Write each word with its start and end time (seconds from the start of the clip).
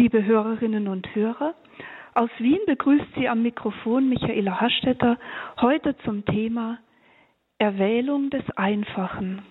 Liebe 0.00 0.24
Hörerinnen 0.24 0.88
und 0.88 1.14
Hörer, 1.14 1.54
aus 2.14 2.30
Wien 2.38 2.60
begrüßt 2.64 3.16
Sie 3.16 3.28
am 3.28 3.42
Mikrofon 3.42 4.08
Michaela 4.08 4.58
Hastetter 4.58 5.18
heute 5.60 5.94
zum 6.06 6.24
Thema 6.24 6.78
Erwählung 7.58 8.30
des 8.30 8.42
Einfachen. 8.56 9.42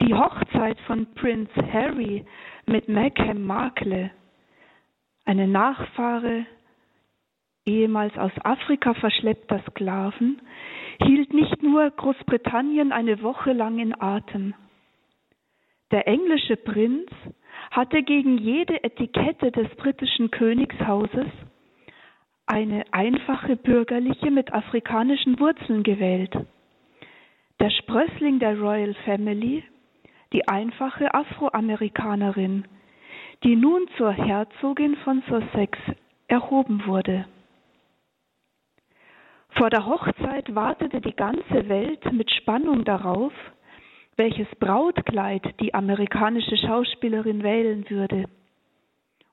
Die 0.00 0.14
Hochzeit 0.14 0.80
von 0.86 1.04
Prinz 1.12 1.50
Harry 1.70 2.24
mit 2.64 2.88
Meghan 2.88 3.44
Markle, 3.44 4.10
eine 5.26 5.46
Nachfahre 5.46 6.46
ehemals 7.66 8.16
aus 8.16 8.32
Afrika 8.42 8.94
verschleppter 8.94 9.62
Sklaven, 9.68 10.40
hielt 11.02 11.34
nicht 11.34 11.62
nur 11.62 11.90
Großbritannien 11.90 12.90
eine 12.90 13.20
Woche 13.20 13.52
lang 13.52 13.78
in 13.80 13.94
Atem. 14.00 14.54
Der 15.90 16.08
englische 16.08 16.56
Prinz 16.56 17.10
hatte 17.74 18.04
gegen 18.04 18.38
jede 18.38 18.84
Etikette 18.84 19.50
des 19.50 19.68
britischen 19.74 20.30
Königshauses 20.30 21.26
eine 22.46 22.84
einfache 22.92 23.56
bürgerliche 23.56 24.30
mit 24.30 24.52
afrikanischen 24.52 25.40
Wurzeln 25.40 25.82
gewählt. 25.82 26.32
Der 27.58 27.70
Sprössling 27.70 28.38
der 28.38 28.56
Royal 28.60 28.94
Family, 29.04 29.64
die 30.32 30.46
einfache 30.46 31.12
Afroamerikanerin, 31.12 32.64
die 33.42 33.56
nun 33.56 33.88
zur 33.96 34.12
Herzogin 34.12 34.94
von 34.98 35.24
Sussex 35.28 35.76
erhoben 36.28 36.86
wurde. 36.86 37.26
Vor 39.56 39.70
der 39.70 39.84
Hochzeit 39.84 40.54
wartete 40.54 41.00
die 41.00 41.16
ganze 41.16 41.68
Welt 41.68 42.12
mit 42.12 42.30
Spannung 42.30 42.84
darauf, 42.84 43.32
welches 44.16 44.48
Brautkleid 44.58 45.42
die 45.60 45.74
amerikanische 45.74 46.56
Schauspielerin 46.56 47.42
wählen 47.42 47.88
würde. 47.88 48.24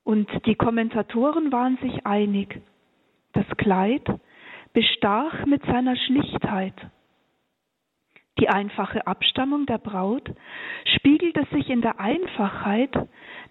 Und 0.03 0.29
die 0.45 0.55
Kommentatoren 0.55 1.51
waren 1.51 1.77
sich 1.77 2.05
einig. 2.05 2.61
Das 3.33 3.45
Kleid 3.57 4.03
bestach 4.73 5.45
mit 5.45 5.63
seiner 5.65 5.95
Schlichtheit. 5.95 6.73
Die 8.39 8.49
einfache 8.49 9.05
Abstammung 9.05 9.65
der 9.65 9.77
Braut 9.77 10.31
spiegelte 10.95 11.45
sich 11.51 11.69
in 11.69 11.81
der 11.81 11.99
Einfachheit 11.99 12.93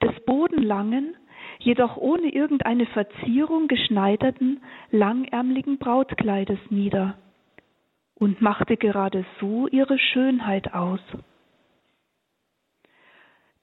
des 0.03 0.25
bodenlangen, 0.27 1.15
jedoch 1.61 1.97
ohne 1.97 2.33
irgendeine 2.33 2.87
Verzierung 2.87 3.69
geschneiderten, 3.69 4.63
langärmeligen 4.91 5.79
Brautkleides 5.79 6.59
nieder 6.71 7.17
und 8.21 8.41
machte 8.41 8.77
gerade 8.77 9.25
so 9.41 9.67
ihre 9.67 9.99
Schönheit 9.99 10.73
aus. 10.73 11.01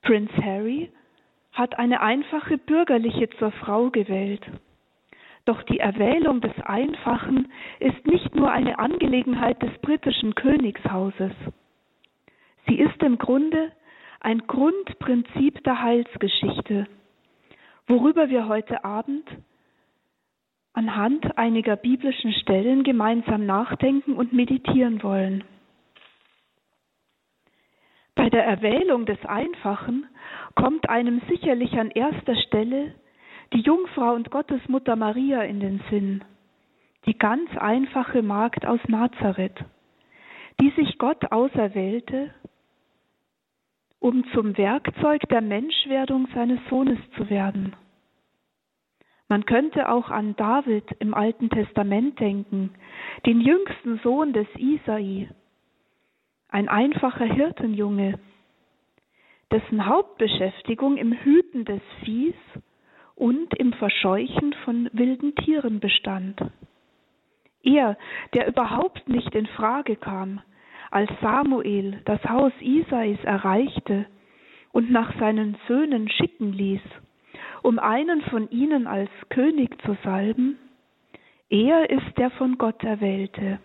Prinz 0.01 0.31
Harry 0.41 0.91
hat 1.53 1.77
eine 1.79 2.01
einfache 2.01 2.57
bürgerliche 2.57 3.29
zur 3.37 3.51
Frau 3.51 3.89
gewählt. 3.91 4.45
Doch 5.45 5.63
die 5.63 5.79
Erwählung 5.79 6.41
des 6.41 6.59
Einfachen 6.63 7.51
ist 7.79 8.05
nicht 8.05 8.35
nur 8.35 8.51
eine 8.51 8.79
Angelegenheit 8.79 9.61
des 9.61 9.71
britischen 9.81 10.35
Königshauses. 10.35 11.31
Sie 12.67 12.79
ist 12.79 13.01
im 13.01 13.17
Grunde 13.17 13.71
ein 14.19 14.45
Grundprinzip 14.47 15.63
der 15.63 15.81
Heilsgeschichte, 15.81 16.87
worüber 17.87 18.29
wir 18.29 18.47
heute 18.47 18.83
Abend 18.83 19.25
anhand 20.77 21.39
einiger 21.39 21.75
biblischen 21.75 22.31
Stellen 22.33 22.83
gemeinsam 22.83 23.47
nachdenken 23.47 24.13
und 24.13 24.31
meditieren 24.31 25.01
wollen. 25.01 25.43
Bei 28.13 28.29
der 28.29 28.45
Erwählung 28.45 29.07
des 29.07 29.17
Einfachen 29.25 30.05
kommt 30.53 30.87
einem 30.87 31.19
sicherlich 31.29 31.79
an 31.79 31.89
erster 31.89 32.35
Stelle 32.35 32.93
die 33.53 33.61
Jungfrau 33.61 34.13
und 34.13 34.29
Gottesmutter 34.29 34.95
Maria 34.95 35.41
in 35.41 35.59
den 35.59 35.81
Sinn, 35.89 36.23
die 37.07 37.17
ganz 37.17 37.49
einfache 37.57 38.21
Magd 38.21 38.63
aus 38.67 38.81
Nazareth, 38.87 39.57
die 40.61 40.69
sich 40.75 40.99
Gott 40.99 41.31
auserwählte, 41.31 42.35
um 43.97 44.23
zum 44.31 44.55
Werkzeug 44.59 45.23
der 45.29 45.41
Menschwerdung 45.41 46.27
seines 46.35 46.59
Sohnes 46.69 46.99
zu 47.15 47.31
werden. 47.31 47.75
Man 49.29 49.45
könnte 49.45 49.89
auch 49.89 50.09
an 50.09 50.35
David 50.37 50.85
im 50.99 51.13
Alten 51.13 51.49
Testament 51.49 52.19
denken, 52.19 52.71
den 53.25 53.41
jüngsten 53.41 53.99
Sohn 53.99 54.31
des 54.31 54.47
Isai, 54.57 55.29
ein 56.49 56.69
einfacher 56.69 57.25
Hirtenjunge, 57.25 58.19
dessen 59.51 59.85
Hauptbeschäftigung 59.85 60.97
im 60.97 61.11
Hüten 61.11 61.65
des 61.65 61.81
Viehs 62.03 62.35
und 63.15 63.53
im 63.55 63.73
Verscheuchen 63.73 64.53
von 64.63 64.89
wilden 64.93 65.35
Tieren 65.35 65.79
bestand. 65.79 66.39
Er, 67.63 67.97
der 68.33 68.47
überhaupt 68.47 69.09
nicht 69.09 69.35
in 69.35 69.47
Frage 69.47 69.97
kam, 69.97 70.41
als 70.89 71.09
Samuel 71.21 72.01
das 72.05 72.23
Haus 72.23 72.53
Isais 72.61 73.19
erreichte 73.23 74.05
und 74.71 74.89
nach 74.89 75.17
seinen 75.19 75.57
Söhnen 75.67 76.09
schicken 76.09 76.53
ließ, 76.53 76.81
um 77.63 77.79
einen 77.79 78.21
von 78.23 78.49
ihnen 78.49 78.87
als 78.87 79.09
König 79.29 79.81
zu 79.83 79.97
salben? 80.03 80.57
Er 81.49 81.89
ist 81.89 82.17
der 82.17 82.31
von 82.31 82.57
Gott 82.57 82.83
erwählte. 82.83 83.59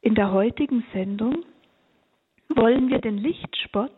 In 0.00 0.14
der 0.16 0.32
heutigen 0.32 0.84
Sendung 0.92 1.44
wollen 2.48 2.88
wir 2.88 2.98
den 2.98 3.18
Lichtspott 3.18 3.92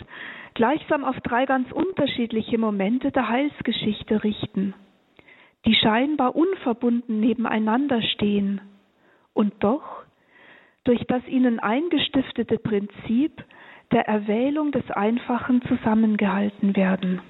gleichsam 0.53 1.05
auf 1.05 1.19
drei 1.21 1.47
ganz 1.47 1.71
unterschiedliche 1.73 2.59
Momente 2.59 3.11
der 3.11 3.29
Heilsgeschichte 3.29 4.23
richten, 4.23 4.75
die 5.65 5.75
scheinbar 5.75 6.37
unverbunden 6.37 7.21
nebeneinander 7.21 8.03
stehen 8.03 8.61
und 9.33 9.55
doch 9.65 10.05
durch 10.85 11.03
das 11.07 11.27
ihnen 11.27 11.59
eingestiftete 11.59 12.59
Prinzip 12.59 13.43
der 13.95 14.09
Erwählung 14.09 14.73
des 14.73 14.91
Einfachen 14.91 15.63
zusammengehalten 15.69 16.75
werden. 16.75 17.23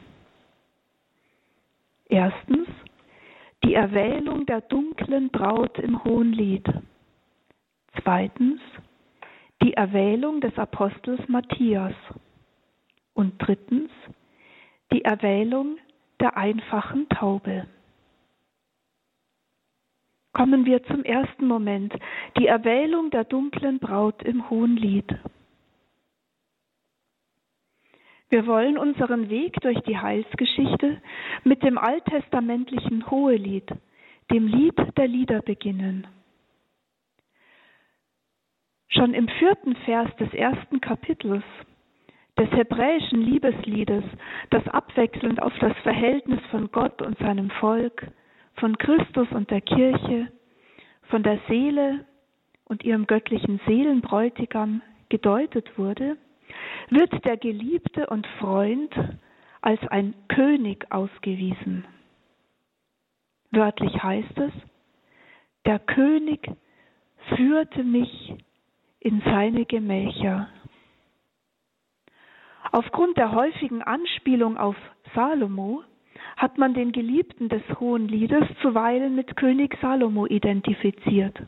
Erstens 2.09 2.69
die 3.63 3.75
Erwählung 3.75 4.47
der 4.47 4.63
dunklen 4.63 5.29
Braut 5.29 5.79
im 5.79 6.03
Hohenlied. 6.05 6.67
Zweitens 8.03 8.63
die 9.63 9.75
Erwählung 9.75 10.41
des 10.41 10.57
Apostels 10.59 11.21
Matthias. 11.29 11.93
Und 13.13 13.35
drittens 13.39 13.91
die 14.91 15.05
Erwählung 15.05 15.77
der 16.19 16.35
einfachen 16.39 17.11
Taube. 17.11 17.67
Kommen 20.33 20.65
wir 20.65 20.83
zum 20.85 21.05
ersten 21.05 21.47
Moment, 21.47 21.93
die 22.39 22.47
Erwählung 22.47 23.11
der 23.11 23.25
dunklen 23.25 23.79
Braut 23.79 24.23
im 24.23 24.49
Hohenlied. 24.49 25.15
Wir 28.31 28.47
wollen 28.47 28.79
unseren 28.79 29.29
Weg 29.31 29.61
durch 29.61 29.79
die 29.83 29.99
Heilsgeschichte 29.99 31.01
mit 31.45 31.63
dem 31.63 31.79
alttestamentlichen 31.79 33.11
Hohelied, 33.11 33.71
dem 34.31 34.47
Lied 34.47 34.77
der 34.97 35.07
Lieder 35.07 35.43
beginnen. 35.43 36.07
Schon 38.89 39.13
im 39.13 39.29
vierten 39.29 39.77
Vers 39.85 40.15
des 40.17 40.33
ersten 40.33 40.81
Kapitels 40.81 41.45
des 42.39 42.51
hebräischen 42.51 43.23
Liebesliedes, 43.23 44.05
das 44.51 44.67
abwechselnd 44.69 45.41
auf 45.41 45.53
das 45.61 45.77
Verhältnis 45.79 46.41
von 46.51 46.71
Gott 46.73 47.01
und 47.03 47.19
seinem 47.19 47.51
Volk, 47.51 48.09
von 48.57 48.77
Christus 48.79 49.29
und 49.31 49.51
der 49.51 49.61
Kirche, 49.61 50.33
von 51.05 51.23
der 51.23 51.39
Seele 51.49 52.05
und 52.65 52.85
ihrem 52.85 53.07
göttlichen 53.07 53.61
Seelenbräutigam 53.67 54.83
gedeutet 55.09 55.79
wurde, 55.79 56.17
wird 56.91 57.25
der 57.25 57.37
Geliebte 57.37 58.07
und 58.07 58.27
Freund 58.39 58.93
als 59.61 59.81
ein 59.89 60.15
König 60.29 60.87
ausgewiesen. 60.91 61.87
Wörtlich 63.51 64.03
heißt 64.03 64.39
es, 64.39 64.53
der 65.65 65.79
König 65.79 66.51
führte 67.37 67.85
mich 67.85 68.35
in 69.01 69.23
seine 69.25 69.65
Gemächer. 69.65 70.49
Aufgrund 72.73 73.17
der 73.17 73.33
häufigen 73.33 73.83
Anspielung 73.83 74.59
auf 74.59 74.77
Salomo 75.15 75.85
hat 76.37 76.59
man 76.59 76.75
den 76.75 76.93
Geliebten 76.93 77.49
des 77.49 77.63
Hohen 77.79 78.09
Liedes 78.09 78.45
zuweilen 78.61 79.15
mit 79.15 79.37
König 79.37 79.79
Salomo 79.81 80.27
identifiziert. 80.27 81.41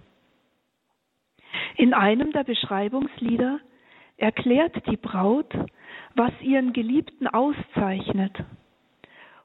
In 1.76 1.94
einem 1.94 2.32
der 2.32 2.44
Beschreibungslieder 2.44 3.60
erklärt 4.16 4.86
die 4.86 4.96
Braut, 4.96 5.52
was 6.14 6.32
ihren 6.40 6.72
Geliebten 6.72 7.26
auszeichnet, 7.26 8.32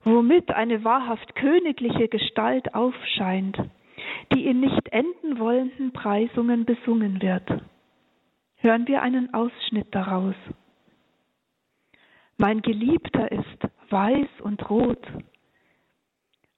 womit 0.03 0.51
eine 0.51 0.83
wahrhaft 0.83 1.35
königliche 1.35 2.07
Gestalt 2.07 2.73
aufscheint, 2.73 3.57
die 4.33 4.45
in 4.45 4.61
nicht 4.61 4.87
enden 4.89 5.39
wollenden 5.39 5.91
Preisungen 5.91 6.65
besungen 6.65 7.21
wird. 7.21 7.47
Hören 8.57 8.87
wir 8.87 9.01
einen 9.01 9.33
Ausschnitt 9.33 9.87
daraus. 9.91 10.35
Mein 12.37 12.61
Geliebter 12.61 13.31
ist 13.31 13.67
weiß 13.89 14.29
und 14.41 14.69
rot, 14.69 15.05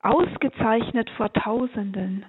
ausgezeichnet 0.02 1.10
vor 1.12 1.32
Tausenden. 1.34 2.26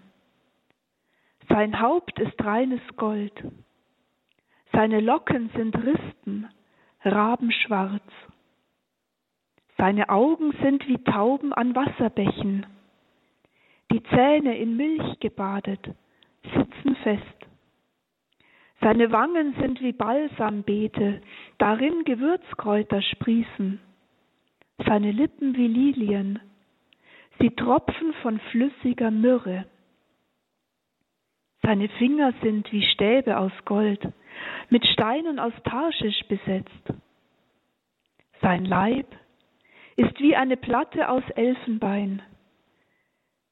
Sein 1.49 1.81
Haupt 1.81 2.19
ist 2.19 2.43
reines 2.43 2.81
Gold, 2.97 3.33
seine 4.75 5.01
Locken 5.01 5.51
sind 5.57 5.77
Rispen, 5.77 6.49
rabenschwarz. 7.05 8.03
Seine 9.77 10.09
Augen 10.09 10.53
sind 10.63 10.87
wie 10.89 11.03
Tauben 11.05 11.53
an 11.53 11.75
Wasserbächen, 11.75 12.67
die 13.93 14.03
Zähne 14.05 14.59
in 14.59 14.77
Milch 14.77 15.21
gebadet, 15.21 15.81
sitzen 16.43 16.97
fest. 17.03 17.23
Seine 18.81 19.13
Wangen 19.13 19.55
sind 19.61 19.81
wie 19.81 19.93
Balsambeete, 19.93 21.23
darin 21.59 22.05
Gewürzkräuter 22.05 23.01
sprießen. 23.01 23.81
Seine 24.87 25.13
Lippen 25.13 25.57
wie 25.57 25.69
Lilien, 25.69 26.41
sie 27.39 27.51
tropfen 27.51 28.13
von 28.23 28.41
flüssiger 28.51 29.11
Myrrhe. 29.11 29.67
Seine 31.63 31.89
Finger 31.89 32.35
sind 32.43 32.71
wie 32.73 32.83
Stäbe 32.83 33.39
aus 33.39 33.53
Gold, 33.65 34.13
mit 34.71 34.87
Steinen 34.87 35.39
aus 35.39 35.53
Tarschisch 35.65 36.23
besetzt. 36.29 36.93
Sein 38.41 38.65
Leib 38.65 39.07
ist 39.97 40.19
wie 40.21 40.37
eine 40.37 40.57
Platte 40.57 41.09
aus 41.09 41.23
Elfenbein, 41.37 42.23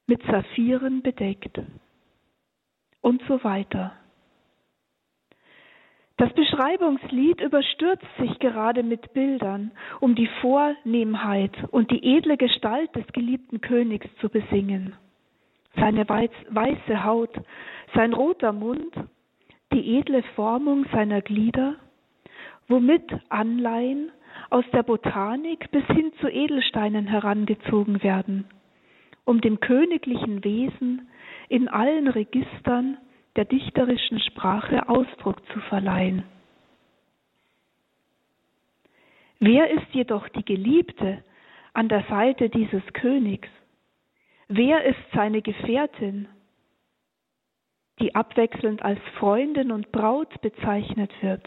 mit 0.07 0.23
Saphiren 0.25 1.03
bedeckt 1.03 1.61
und 3.01 3.23
so 3.29 3.43
weiter. 3.45 3.93
Das 6.19 6.33
Beschreibungslied 6.35 7.41
überstürzt 7.41 8.07
sich 8.19 8.39
gerade 8.39 8.83
mit 8.83 9.13
Bildern, 9.13 9.73
um 10.01 10.15
die 10.15 10.29
Vornehmheit 10.41 11.53
und 11.71 11.91
die 11.91 12.17
edle 12.17 12.37
Gestalt 12.37 12.95
des 12.95 13.07
geliebten 13.09 13.61
Königs 13.61 14.07
zu 14.21 14.29
besingen. 14.29 14.95
Seine 15.75 16.09
weiße 16.09 17.05
Haut, 17.05 17.35
sein 17.95 18.13
roter 18.13 18.53
Mund, 18.53 18.95
die 19.73 19.99
edle 19.99 20.23
Formung 20.35 20.87
seiner 20.93 21.21
Glieder, 21.23 21.77
womit 22.69 23.05
Anleihen 23.29 24.11
aus 24.51 24.65
der 24.73 24.83
Botanik 24.83 25.71
bis 25.71 25.85
hin 25.87 26.13
zu 26.21 26.29
Edelsteinen 26.29 27.07
herangezogen 27.07 28.03
werden, 28.03 28.45
um 29.25 29.41
dem 29.41 29.61
königlichen 29.61 30.45
Wesen 30.45 31.09
in 31.49 31.69
allen 31.69 32.09
Registern 32.09 32.99
der 33.37 33.45
dichterischen 33.45 34.21
Sprache 34.21 34.89
Ausdruck 34.89 35.45
zu 35.53 35.61
verleihen. 35.61 36.25
Wer 39.39 39.71
ist 39.71 39.87
jedoch 39.93 40.29
die 40.29 40.45
Geliebte 40.45 41.25
an 41.73 41.89
der 41.89 42.05
Seite 42.09 42.49
dieses 42.49 42.83
Königs? 42.93 43.49
Wer 44.49 44.85
ist 44.85 45.01
seine 45.15 45.43
Gefährtin, 45.43 46.29
die 48.03 48.15
abwechselnd 48.15 48.83
als 48.83 49.01
Freundin 49.19 49.71
und 49.71 49.93
Braut 49.93 50.41
bezeichnet 50.43 51.11
wird? 51.23 51.47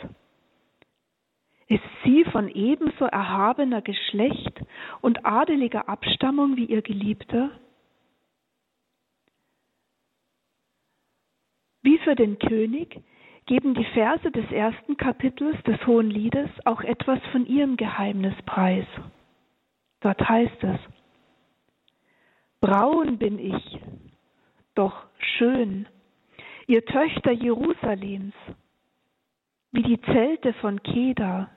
Ist 1.68 1.84
sie 2.04 2.24
von 2.26 2.48
ebenso 2.48 3.06
erhabener 3.06 3.82
Geschlecht 3.82 4.62
und 5.02 5.26
adeliger 5.26 5.90
Abstammung 5.90 6.56
wie 6.56 6.66
ihr 6.66 6.82
Geliebter? 6.82 7.52
Wie 11.82 11.98
für 12.00 12.16
den 12.16 12.40
König 12.40 13.02
geben 13.48 13.74
die 13.74 13.86
Verse 13.94 14.32
des 14.32 14.50
ersten 14.52 14.98
Kapitels 14.98 15.62
des 15.64 15.86
Hohen 15.86 16.10
Liedes 16.10 16.50
auch 16.66 16.82
etwas 16.82 17.20
von 17.32 17.46
ihrem 17.46 17.78
Geheimnis 17.78 18.34
preis. 18.46 18.88
Dort 20.00 20.28
heißt 20.28 20.64
es, 20.64 20.80
Braun 22.60 23.18
bin 23.18 23.38
ich, 23.38 23.80
doch 24.74 25.06
schön, 25.38 25.88
ihr 26.68 26.86
Töchter 26.86 27.32
Jerusalems, 27.32 28.34
wie 29.72 29.84
die 29.84 30.02
Zelte 30.02 30.54
von 30.54 30.82
Kedar, 30.84 31.50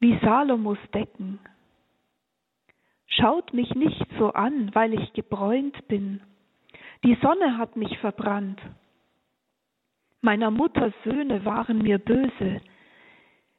wie 0.00 0.18
Salomos 0.18 0.78
Decken. 0.92 1.38
Schaut 3.06 3.52
mich 3.54 3.74
nicht 3.74 4.06
so 4.18 4.32
an, 4.32 4.74
weil 4.74 4.94
ich 4.94 5.12
gebräunt 5.12 5.88
bin. 5.88 6.20
Die 7.04 7.16
Sonne 7.22 7.58
hat 7.58 7.76
mich 7.76 7.98
verbrannt 7.98 8.60
meiner 10.26 10.50
Mutter 10.50 10.92
Söhne 11.04 11.44
waren 11.44 11.78
mir 11.78 11.98
böse, 11.98 12.60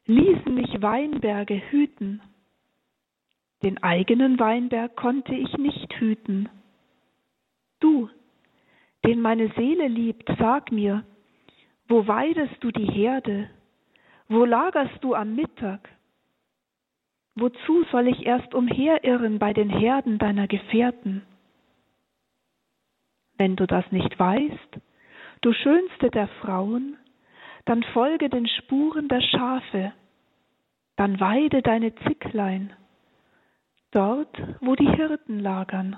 ließen 0.06 0.54
mich 0.54 0.82
Weinberge 0.82 1.62
hüten. 1.72 2.22
Den 3.64 3.82
eigenen 3.82 4.38
Weinberg 4.38 4.96
konnte 4.98 5.34
ich 5.34 5.58
nicht 5.58 5.94
hüten. 5.94 6.50
Du, 7.80 8.10
den 9.06 9.22
meine 9.22 9.52
Seele 9.56 9.88
liebt, 9.88 10.30
sag 10.38 10.72
mir, 10.72 11.04
wo 11.88 12.08
weidest 12.08 12.56
du 12.62 12.72
die 12.72 12.92
Herde? 12.92 13.50
Wo 14.28 14.44
lagerst 14.44 15.02
du 15.04 15.14
am 15.14 15.36
Mittag? 15.36 15.90
Wozu 17.36 17.84
soll 17.92 18.08
ich 18.08 18.26
erst 18.26 18.54
umherirren 18.54 19.40
bei 19.40 19.54
den 19.54 19.70
Herden 19.70 20.18
deiner 20.18 20.48
Gefährten? 20.48 21.22
Wenn 23.38 23.56
du 23.56 23.68
das 23.68 23.90
nicht 23.92 24.20
weißt, 24.20 24.82
Du 25.42 25.54
schönste 25.54 26.10
der 26.10 26.28
Frauen, 26.42 26.98
dann 27.66 27.84
folge 27.94 28.30
den 28.30 28.48
Spuren 28.48 29.08
der 29.08 29.22
Schafe, 29.22 29.94
dann 30.96 31.20
weide 31.20 31.62
deine 31.62 31.94
Zicklein, 31.96 32.74
dort, 33.92 34.36
wo 34.62 34.76
die 34.76 34.90
Hirten 34.90 35.40
lagern. 35.40 35.96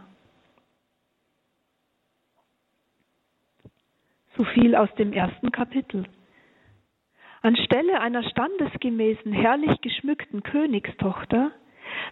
So 4.40 4.46
viel 4.46 4.74
aus 4.74 4.88
dem 4.98 5.12
ersten 5.12 5.52
Kapitel. 5.52 6.06
Anstelle 7.42 8.00
einer 8.00 8.24
standesgemäßen, 8.24 9.34
herrlich 9.34 9.82
geschmückten 9.82 10.44
Königstochter, 10.44 11.52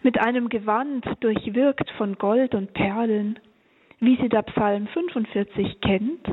mit 0.03 0.19
einem 0.19 0.49
Gewand 0.49 1.05
durchwirkt 1.21 1.89
von 1.91 2.17
Gold 2.17 2.53
und 2.53 2.73
Perlen, 2.73 3.39
wie 4.01 4.17
sie 4.17 4.27
der 4.27 4.41
Psalm 4.41 4.87
45 4.87 5.79
kennt, 5.79 6.27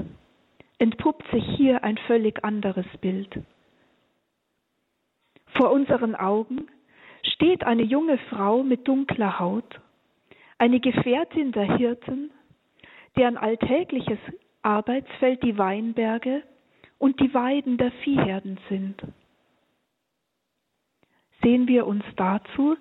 entpuppt 0.78 1.30
sich 1.30 1.44
hier 1.56 1.84
ein 1.84 1.96
völlig 2.08 2.44
anderes 2.44 2.86
Bild. 3.00 3.32
Vor 5.56 5.70
unseren 5.70 6.16
Augen 6.16 6.66
steht 7.22 7.62
eine 7.62 7.84
junge 7.84 8.18
Frau 8.30 8.64
mit 8.64 8.88
dunkler 8.88 9.38
Haut, 9.38 9.80
eine 10.58 10.80
Gefährtin 10.80 11.52
der 11.52 11.76
Hirten, 11.76 12.32
deren 13.16 13.36
alltägliches 13.36 14.18
Arbeitsfeld 14.64 15.42
die 15.42 15.58
Weinberge 15.58 16.42
und 16.98 17.20
die 17.20 17.32
Weiden 17.34 17.76
der 17.76 17.92
Viehherden 18.02 18.58
sind. 18.68 19.02
Sehen 21.42 21.68
wir 21.68 21.86
uns 21.86 22.04
dazu 22.16 22.76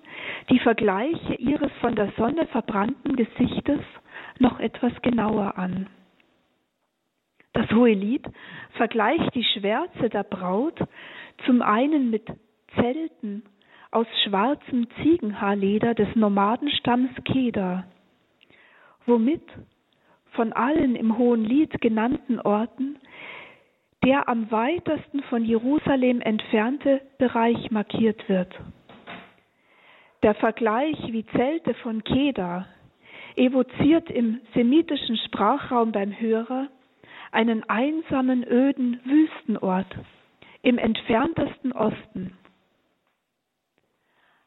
die 0.48 0.58
Vergleiche 0.60 1.34
ihres 1.34 1.70
von 1.80 1.94
der 1.94 2.10
Sonne 2.16 2.46
verbrannten 2.46 3.16
Gesichtes 3.16 3.80
noch 4.38 4.58
etwas 4.58 4.92
genauer 5.02 5.58
an. 5.58 5.88
Das 7.52 7.70
Hohelied 7.70 8.26
vergleicht 8.72 9.34
die 9.34 9.44
Schwärze 9.44 10.08
der 10.08 10.24
Braut 10.24 10.80
zum 11.44 11.62
einen 11.62 12.10
mit 12.10 12.26
Zelten 12.74 13.44
aus 13.90 14.06
schwarzem 14.24 14.88
Ziegenhaarleder 15.02 15.94
des 15.94 16.08
Nomadenstamms 16.16 17.10
Kedar, 17.24 17.84
womit 19.06 19.42
von 20.34 20.52
allen 20.52 20.96
im 20.96 21.18
Hohen 21.18 21.44
Lied 21.44 21.80
genannten 21.80 22.40
Orten 22.40 22.98
der 24.04 24.28
am 24.28 24.50
weitesten 24.50 25.22
von 25.24 25.44
Jerusalem 25.44 26.20
entfernte 26.20 27.00
Bereich 27.18 27.70
markiert 27.70 28.28
wird. 28.28 28.54
Der 30.22 30.34
Vergleich 30.34 30.98
wie 31.10 31.24
Zelte 31.26 31.74
von 31.74 32.04
Kedar 32.04 32.66
evoziert 33.36 34.10
im 34.10 34.40
semitischen 34.54 35.16
Sprachraum 35.16 35.92
beim 35.92 36.18
Hörer 36.18 36.68
einen 37.32 37.68
einsamen, 37.68 38.44
öden 38.46 39.00
Wüstenort 39.04 39.92
im 40.62 40.78
entferntesten 40.78 41.72
Osten. 41.72 42.36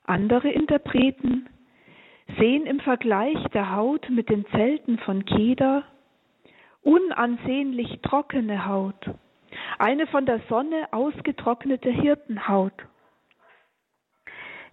Andere 0.03 0.49
Interpreten 0.49 1.49
sehen 2.37 2.65
im 2.65 2.79
Vergleich 2.79 3.37
der 3.53 3.75
Haut 3.75 4.09
mit 4.09 4.29
den 4.29 4.45
Zelten 4.47 4.97
von 4.99 5.25
Keda 5.25 5.83
unansehnlich 6.81 7.99
trockene 8.01 8.65
Haut, 8.65 9.09
eine 9.79 10.07
von 10.07 10.25
der 10.25 10.39
Sonne 10.49 10.87
ausgetrocknete 10.91 11.89
Hirtenhaut. 11.89 12.73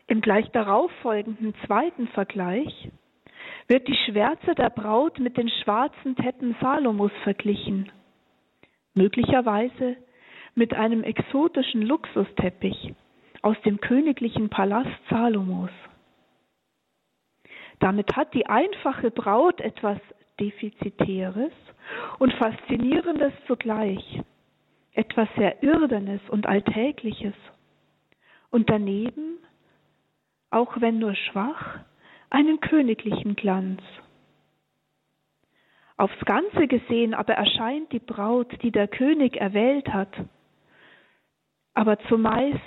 Im 0.07 0.21
gleich 0.21 0.49
darauf 0.51 0.91
folgenden 1.03 1.55
zweiten 1.67 2.09
Vergleich 2.09 2.91
wird 3.69 3.89
die 3.89 3.97
Schwärze 4.07 4.55
der 4.55 4.71
Braut 4.71 5.19
mit 5.19 5.37
den 5.37 5.49
schwarzen 5.49 6.15
Tetten 6.17 6.55
Salomos 6.61 7.13
verglichen 7.23 7.91
möglicherweise 8.95 9.97
mit 10.55 10.73
einem 10.73 11.03
exotischen 11.03 11.83
Luxusteppich 11.83 12.95
aus 13.43 13.57
dem 13.65 13.81
königlichen 13.81 14.49
Palast 14.49 14.89
Salomos. 15.11 15.71
Damit 17.81 18.17
hat 18.17 18.33
die 18.35 18.47
einfache 18.47 19.11
Braut 19.11 19.61
etwas 19.61 19.99
Defizitäres 20.41 21.53
und 22.19 22.33
Faszinierendes 22.35 23.33
zugleich, 23.47 24.21
etwas 24.93 25.29
sehr 25.37 25.63
Irdenes 25.63 26.21
und 26.29 26.47
Alltägliches. 26.47 27.35
Und 28.51 28.71
daneben, 28.71 29.39
auch 30.51 30.81
wenn 30.81 30.99
nur 30.99 31.15
schwach, 31.15 31.81
einen 32.31 32.61
königlichen 32.61 33.37
Glanz. 33.37 33.81
Aufs 35.97 36.19
Ganze 36.25 36.67
gesehen 36.67 37.15
aber 37.15 37.35
erscheint 37.35 37.93
die 37.93 38.01
Braut, 38.01 38.51
die 38.63 38.73
der 38.73 38.89
König 38.89 39.37
erwählt 39.37 39.89
hat, 39.89 40.13
aber 41.75 41.99
zumeist 42.09 42.59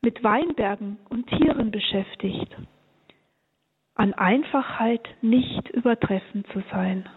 mit 0.00 0.22
Weinbergen 0.22 0.98
und 1.10 1.26
Tieren 1.26 1.70
beschäftigt, 1.70 2.54
an 3.94 4.12
Einfachheit 4.14 5.08
nicht 5.22 5.70
übertreffen 5.70 6.44
zu 6.52 6.62
sein. 6.70 7.08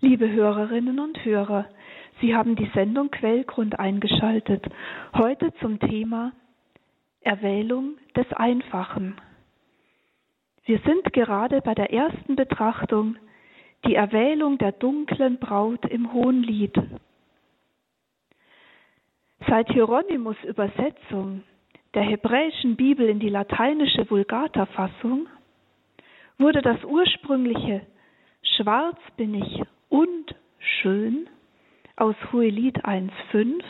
Liebe 0.00 0.30
Hörerinnen 0.30 1.00
und 1.00 1.24
Hörer, 1.24 1.66
Sie 2.20 2.36
haben 2.36 2.56
die 2.56 2.70
Sendung 2.74 3.10
Quellgrund 3.10 3.78
eingeschaltet. 3.78 4.64
Heute 5.14 5.52
zum 5.60 5.80
Thema 5.80 6.32
Erwählung 7.22 7.96
des 8.14 8.30
Einfachen. 8.34 9.16
Wir 10.66 10.78
sind 10.78 11.12
gerade 11.12 11.60
bei 11.60 11.74
der 11.74 11.92
ersten 11.92 12.36
Betrachtung 12.36 13.16
die 13.86 13.94
Erwählung 13.94 14.56
der 14.56 14.72
dunklen 14.72 15.38
Braut 15.38 15.84
im 15.90 16.12
Hohenlied. 16.14 16.74
Seit 19.46 19.70
Hieronymus 19.70 20.36
Übersetzung 20.42 21.42
der 21.92 22.02
hebräischen 22.02 22.76
Bibel 22.76 23.06
in 23.08 23.20
die 23.20 23.28
lateinische 23.28 24.08
Vulgata-Fassung 24.10 25.28
wurde 26.38 26.62
das 26.62 26.82
ursprüngliche 26.82 27.82
Schwarz 28.56 28.98
bin 29.18 29.34
ich 29.34 29.62
und 29.90 30.34
schön 30.58 31.28
aus 31.96 32.16
Hohelied 32.32 32.86
1,5 32.86 33.62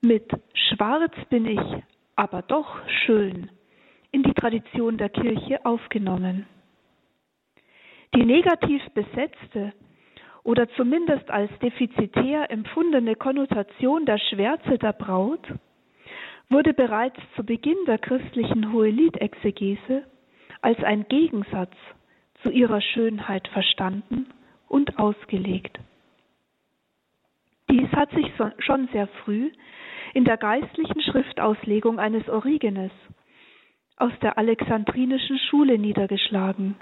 mit 0.00 0.30
Schwarz 0.54 1.14
bin 1.28 1.46
ich, 1.46 1.82
aber 2.16 2.40
doch 2.42 2.80
schön 3.04 3.50
in 4.16 4.22
die 4.22 4.32
Tradition 4.32 4.96
der 4.96 5.10
Kirche 5.10 5.62
aufgenommen. 5.66 6.46
Die 8.14 8.24
negativ 8.24 8.82
besetzte 8.94 9.74
oder 10.42 10.70
zumindest 10.70 11.30
als 11.30 11.50
defizitär 11.58 12.50
empfundene 12.50 13.14
Konnotation 13.14 14.06
der 14.06 14.16
Schwärze 14.16 14.78
der 14.78 14.94
Braut 14.94 15.46
wurde 16.48 16.72
bereits 16.72 17.18
zu 17.34 17.44
Beginn 17.44 17.76
der 17.86 17.98
christlichen 17.98 18.72
Hohelied-Exegese 18.72 20.04
als 20.62 20.82
ein 20.82 21.06
Gegensatz 21.08 21.74
zu 22.42 22.48
ihrer 22.48 22.80
Schönheit 22.80 23.46
verstanden 23.48 24.28
und 24.66 24.98
ausgelegt. 24.98 25.78
Dies 27.68 27.92
hat 27.92 28.10
sich 28.12 28.32
schon 28.60 28.88
sehr 28.92 29.08
früh 29.24 29.50
in 30.14 30.24
der 30.24 30.38
geistlichen 30.38 31.02
Schriftauslegung 31.02 31.98
eines 31.98 32.26
Origenes 32.30 32.92
aus 33.96 34.12
der 34.20 34.38
alexandrinischen 34.38 35.38
Schule 35.38 35.78
niedergeschlagen. 35.78 36.76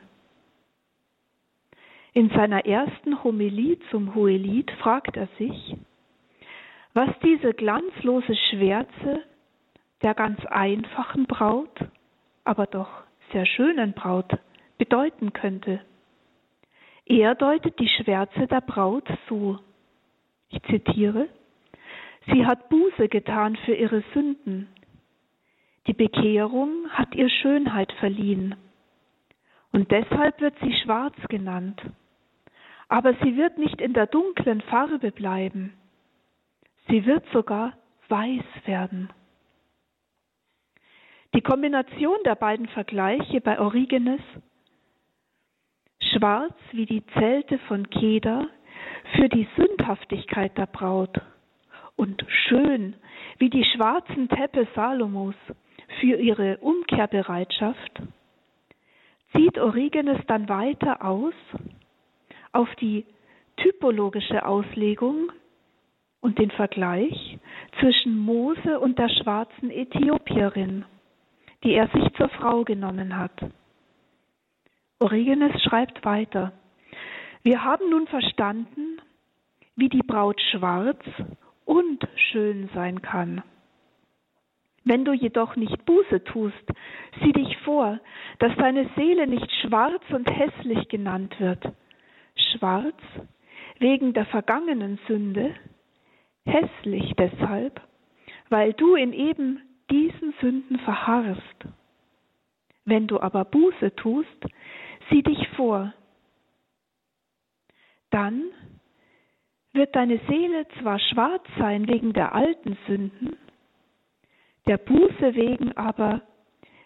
In 2.13 2.31
seiner 2.31 2.65
ersten 2.65 3.25
Homilie 3.25 3.79
zum 3.91 4.15
Hohelied 4.15 4.71
fragt 4.83 5.17
er 5.17 5.29
sich, 5.39 5.77
was 6.93 7.11
diese 7.25 7.55
glanzlose 7.55 8.37
Schwärze 8.37 9.23
der 10.03 10.15
ganz 10.15 10.45
einfachen 10.47 11.27
Braut, 11.27 11.77
aber 12.45 12.67
doch 12.67 12.89
sehr 13.33 13.47
schönen 13.47 13.95
Braut 13.95 14.31
bedeuten 14.79 15.33
könnte. 15.33 15.81
Er 17.07 17.35
deutet 17.35 17.79
die 17.79 17.89
Schwärze 17.89 18.47
der 18.47 18.61
Braut 18.61 19.09
so. 19.29 19.59
Ich 20.51 20.63
zitiere, 20.63 21.29
sie 22.27 22.47
hat 22.47 22.69
Buße 22.69 23.09
getan 23.09 23.57
für 23.65 23.75
ihre 23.75 24.03
Sünden. 24.15 24.69
Die 25.87 25.93
Bekehrung 25.93 26.89
hat 26.91 27.15
ihr 27.15 27.29
Schönheit 27.29 27.93
verliehen. 27.95 28.55
Und 29.73 29.91
deshalb 29.91 30.41
wird 30.41 30.55
sie 30.63 30.75
schwarz 30.83 31.15
genannt. 31.29 31.81
Aber 32.89 33.15
sie 33.23 33.37
wird 33.37 33.59
nicht 33.59 33.81
in 33.81 33.93
der 33.93 34.07
dunklen 34.07 34.61
Farbe 34.63 35.11
bleiben. 35.11 35.75
Sie 36.89 37.05
wird 37.07 37.25
sogar 37.33 37.75
weiß 38.09 38.45
werden. 38.67 39.11
Die 41.35 41.41
Kombination 41.41 42.19
der 42.25 42.37
beiden 42.37 42.69
Vergleiche 42.69 43.41
bei 43.41 43.59
Origenes 43.59 44.21
schwarz 46.13 46.55
wie 46.73 46.87
die 46.87 47.05
Zelte 47.19 47.59
von 47.67 47.91
Keder 47.91 48.49
für 49.17 49.29
die 49.29 49.49
Sündhaftigkeit 49.57 50.57
der 50.57 50.67
Braut 50.67 51.21
und 51.97 52.25
schön 52.29 52.95
wie 53.39 53.51
die 53.51 53.65
schwarzen 53.65 54.29
Teppe 54.29 54.69
Salomos 54.75 55.35
für 56.01 56.17
ihre 56.17 56.59
Umkehrbereitschaft, 56.59 58.03
zieht 59.35 59.59
Origenes 59.59 60.21
dann 60.27 60.49
weiter 60.49 61.05
aus 61.05 61.35
auf 62.53 62.69
die 62.77 63.05
typologische 63.57 64.45
Auslegung 64.47 65.33
und 66.21 66.39
den 66.39 66.51
Vergleich 66.51 67.39
zwischen 67.81 68.19
Mose 68.19 68.81
und 68.81 68.99
der 68.99 69.09
schwarzen 69.09 69.71
Äthiopierin, 69.71 70.85
die 71.63 71.73
er 71.73 71.89
sich 71.89 72.13
zur 72.15 72.29
Frau 72.31 72.65
genommen 72.65 73.19
hat. 73.19 73.39
Origenes 75.01 75.63
schreibt 75.63 76.05
weiter. 76.05 76.53
Wir 77.43 77.63
haben 77.63 77.91
nun 77.91 78.07
verstanden, 78.07 79.01
wie 79.77 79.89
die 79.89 80.03
Braut 80.03 80.41
schwarz 80.53 81.03
und 81.65 82.07
schön 82.17 82.71
sein 82.75 83.03
kann. 83.03 83.43
Wenn 84.85 85.05
du 85.05 85.13
jedoch 85.13 85.57
nicht 85.57 85.85
Buße 85.87 86.25
tust, 86.25 86.73
sieh 87.23 87.33
dich 87.33 87.57
vor, 87.59 88.01
dass 88.39 88.55
deine 88.57 88.89
Seele 88.97 89.27
nicht 89.27 89.51
schwarz 89.63 90.03
und 90.11 90.31
hässlich 90.31 90.89
genannt 90.89 91.35
wird. 91.41 91.65
Schwarz 92.37 93.01
wegen 93.79 94.13
der 94.13 94.27
vergangenen 94.27 94.99
Sünde, 95.09 95.55
hässlich 96.45 97.15
deshalb, 97.19 97.81
weil 98.51 98.75
du 98.75 98.95
in 98.95 99.13
eben 99.13 99.63
diesen 99.91 100.35
Sünden 100.41 100.79
verharrst. 100.81 101.41
Wenn 102.85 103.07
du 103.07 103.21
aber 103.21 103.45
Buße 103.47 103.95
tust, 103.97 104.29
sieh 105.11 105.23
dich 105.23 105.49
vor. 105.57 105.95
Dann 108.11 108.45
wird 109.73 109.97
deine 109.97 110.21
Seele 110.29 110.67
zwar 110.81 110.99
schwarz 110.99 111.45
sein 111.59 111.89
wegen 111.89 112.13
der 112.13 112.35
alten 112.35 112.77
Sünden, 112.87 113.37
der 114.67 114.79
Buße 114.79 115.35
wegen 115.35 115.77
aber 115.77 116.23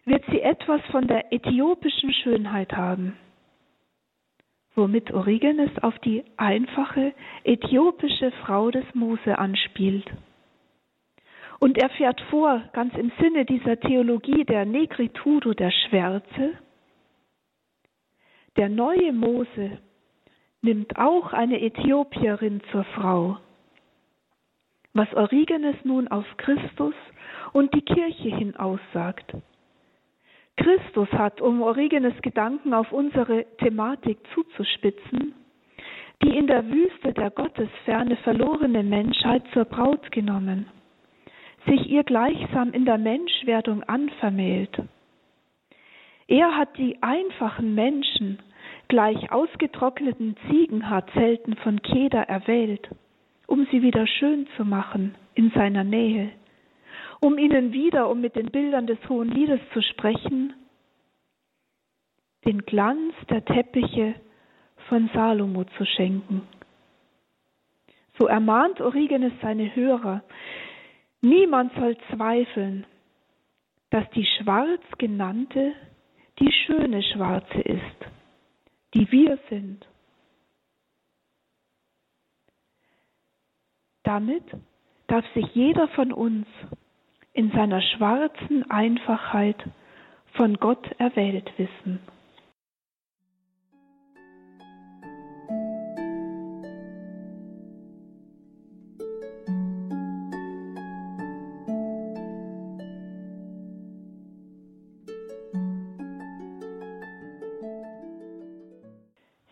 wird 0.05 0.25
sie 0.31 0.41
etwas 0.41 0.81
von 0.91 1.07
der 1.07 1.33
äthiopischen 1.33 2.13
Schönheit 2.13 2.73
haben, 2.73 3.17
womit 4.75 5.13
Origenes 5.13 5.71
auf 5.83 5.99
die 6.01 6.25
einfache 6.37 7.13
äthiopische 7.45 8.31
Frau 8.43 8.71
des 8.71 8.85
Mose 8.95 9.39
anspielt. 9.39 10.07
Und 11.61 11.77
er 11.77 11.91
fährt 11.91 12.21
vor, 12.31 12.63
ganz 12.73 12.95
im 12.97 13.11
Sinne 13.21 13.45
dieser 13.45 13.79
Theologie 13.81 14.45
der 14.45 14.65
Negritudo, 14.65 15.55
der 15.55 15.73
Schwärze, 15.73 16.55
der 18.57 18.69
neue 18.69 19.13
Mose 19.13 19.79
nimmt 20.63 20.97
auch 20.99 21.33
eine 21.33 21.61
Äthiopierin 21.61 22.61
zur 22.73 22.85
Frau. 22.85 23.39
Was 24.99 25.15
Origenes 25.15 25.77
nun 25.85 26.09
auf 26.09 26.27
Christus 26.39 26.95
und 27.53 27.73
die 27.73 27.83
Kirche 27.83 28.35
hin 28.35 28.57
aussagt. 28.57 29.33
Christus 30.57 31.09
hat, 31.13 31.41
um 31.41 31.63
Origenes 31.63 32.21
Gedanken 32.21 32.75
auf 32.75 32.91
unsere 32.91 33.47
Thematik 33.59 34.19
zuzuspitzen, 34.35 35.35
die 36.25 36.37
in 36.37 36.49
der 36.49 36.69
Wüste 36.69 37.13
der 37.13 37.31
Gottesferne 37.31 38.17
verlorene 38.17 38.83
Menschheit 38.83 39.45
zur 39.53 39.67
Braut 39.67 40.11
genommen 40.11 40.67
sich 41.69 41.89
ihr 41.91 42.05
gleichsam 42.05 42.73
in 42.73 42.85
der 42.85 42.99
Menschwerdung 42.99 43.83
anvermählt. 43.85 44.83
Er 46.27 46.57
hat 46.57 46.77
die 46.77 47.03
einfachen 47.03 47.75
Menschen 47.75 48.39
gleich 48.89 49.31
ausgetrockneten 49.31 50.37
Ziegenhaarzelten 50.49 51.57
von 51.57 51.83
Keder 51.83 52.23
erwählt, 52.23 52.89
um 53.49 53.67
sie 53.73 53.83
wieder 53.83 54.07
schön 54.07 54.47
zu 54.57 54.65
machen 54.65 55.17
in 55.35 55.51
seiner 55.51 55.83
Nähe 55.83 56.31
um 57.21 57.39
ihnen 57.39 57.73
wieder, 57.73 58.09
um 58.09 58.21
mit 58.21 58.37
den 58.37 58.51
Bildern 58.51 58.87
des 58.87 58.99
Hohen 59.09 59.31
Liedes 59.31 59.61
zu 59.73 59.83
sprechen, 59.83 60.55
den 62.45 62.63
Glanz 62.63 63.15
der 63.29 63.45
Teppiche 63.45 64.15
von 64.89 65.11
Salomo 65.13 65.65
zu 65.77 65.85
schenken. 65.85 66.47
So 68.19 68.27
ermahnt 68.27 68.81
Origenes 68.81 69.33
seine 69.43 69.75
Hörer, 69.75 70.23
niemand 71.21 71.73
soll 71.75 71.97
zweifeln, 72.15 72.87
dass 73.91 74.09
die 74.11 74.27
schwarz 74.27 74.83
genannte 74.99 75.73
die 76.39 76.53
schöne 76.53 77.03
Schwarze 77.03 77.61
ist, 77.61 77.97
die 78.95 79.11
wir 79.11 79.39
sind. 79.51 79.85
Damit 84.09 84.45
darf 85.09 85.27
sich 85.35 85.45
jeder 85.55 85.87
von 85.89 86.15
uns 86.15 86.47
in 87.35 87.51
seiner 87.51 87.83
schwarzen 87.83 88.71
Einfachheit 88.71 89.63
von 90.33 90.55
Gott 90.55 90.91
erwählt 90.97 91.53
wissen. 91.59 92.01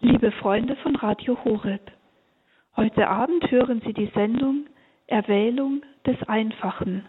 Liebe 0.01 0.33
Freunde 0.33 0.77
von 0.77 0.97
Radio 0.97 1.37
Horeb, 1.45 1.93
heute 2.77 3.09
Abend 3.09 3.51
hören 3.51 3.81
Sie 3.87 3.93
die 3.93 4.11
Sendung 4.15 4.67
Erwählung 5.07 5.83
des 6.07 6.17
Einfachen. 6.29 7.07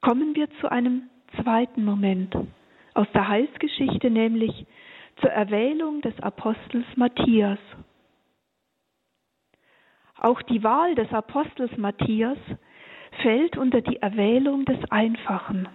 Kommen 0.00 0.34
wir 0.34 0.48
zu 0.60 0.70
einem 0.70 1.10
zweiten 1.42 1.84
Moment 1.84 2.34
aus 2.94 3.06
der 3.12 3.28
Heilsgeschichte, 3.28 4.10
nämlich 4.10 4.66
zur 5.20 5.30
Erwählung 5.30 6.00
des 6.00 6.18
Apostels 6.20 6.86
Matthias. 6.96 7.58
Auch 10.18 10.40
die 10.42 10.62
Wahl 10.62 10.94
des 10.94 11.12
Apostels 11.12 11.76
Matthias 11.76 12.38
fällt 13.22 13.56
unter 13.56 13.80
die 13.80 13.96
Erwählung 13.96 14.64
des 14.64 14.78
Einfachen. 14.90 15.68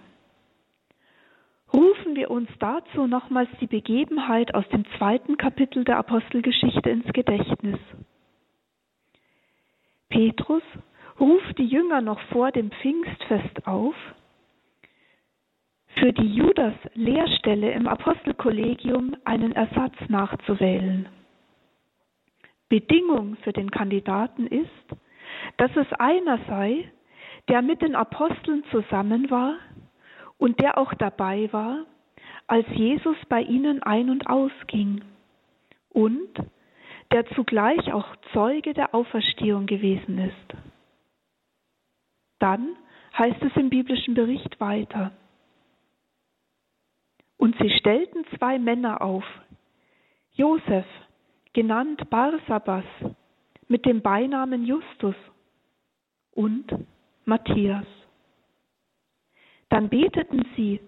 Rufen 1.72 2.14
wir 2.14 2.30
uns 2.30 2.48
dazu 2.58 3.06
nochmals 3.06 3.50
die 3.60 3.66
Begebenheit 3.66 4.54
aus 4.54 4.68
dem 4.68 4.84
zweiten 4.96 5.36
Kapitel 5.36 5.84
der 5.84 5.98
Apostelgeschichte 5.98 6.90
ins 6.90 7.12
Gedächtnis. 7.12 7.78
Petrus 10.08 10.62
ruft 11.18 11.58
die 11.58 11.66
Jünger 11.66 12.00
noch 12.00 12.20
vor 12.32 12.52
dem 12.52 12.70
Pfingstfest 12.70 13.66
auf, 13.66 13.94
für 15.98 16.12
die 16.12 16.34
Judas-Lehrstelle 16.34 17.72
im 17.72 17.88
Apostelkollegium 17.88 19.16
einen 19.24 19.52
Ersatz 19.52 19.94
nachzuwählen. 20.08 21.08
Bedingung 22.68 23.36
für 23.42 23.52
den 23.52 23.70
Kandidaten 23.70 24.46
ist, 24.46 24.68
dass 25.56 25.70
es 25.76 25.90
einer 25.94 26.38
sei, 26.48 26.90
der 27.48 27.62
mit 27.62 27.80
den 27.80 27.94
Aposteln 27.94 28.64
zusammen 28.70 29.30
war 29.30 29.54
und 30.38 30.60
der 30.60 30.76
auch 30.76 30.92
dabei 30.94 31.48
war, 31.52 31.86
als 32.46 32.66
Jesus 32.74 33.16
bei 33.28 33.42
ihnen 33.42 33.82
ein 33.82 34.10
und 34.10 34.26
ausging 34.26 35.02
und 35.90 36.30
der 37.12 37.26
zugleich 37.34 37.92
auch 37.92 38.16
Zeuge 38.32 38.74
der 38.74 38.94
Auferstehung 38.94 39.66
gewesen 39.66 40.18
ist. 40.18 40.58
Dann 42.38 42.76
heißt 43.16 43.42
es 43.42 43.56
im 43.56 43.70
biblischen 43.70 44.14
Bericht 44.14 44.60
weiter. 44.60 45.12
Und 47.38 47.56
sie 47.60 47.70
stellten 47.70 48.24
zwei 48.36 48.58
Männer 48.58 49.02
auf, 49.02 49.24
Josef, 50.32 50.86
genannt 51.52 52.08
Barsabas, 52.10 52.84
mit 53.68 53.84
dem 53.84 54.02
Beinamen 54.02 54.64
Justus 54.64 55.16
und 56.32 56.66
Matthias. 57.24 57.86
Dann 59.68 59.88
beteten 59.88 60.46
sie, 60.54 60.80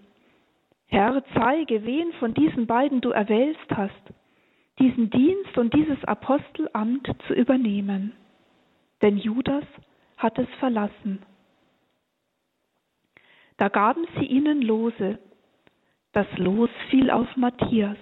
Herr, 0.87 1.23
zeige, 1.33 1.85
wen 1.85 2.13
von 2.13 2.33
diesen 2.33 2.65
beiden 2.65 3.01
du 3.01 3.09
erwählst 3.11 3.69
hast, 3.71 3.93
diesen 4.79 5.09
Dienst 5.09 5.57
und 5.57 5.73
dieses 5.73 6.03
Apostelamt 6.05 7.07
zu 7.27 7.33
übernehmen. 7.33 8.13
Denn 9.01 9.17
Judas 9.17 9.65
hat 10.17 10.37
es 10.39 10.47
verlassen. 10.59 11.21
Da 13.57 13.67
gaben 13.67 14.05
sie 14.17 14.25
ihnen 14.25 14.61
Lose. 14.61 15.19
Das 16.13 16.27
Los 16.37 16.69
fiel 16.89 17.11
auf 17.11 17.27
Matthias, 17.35 17.97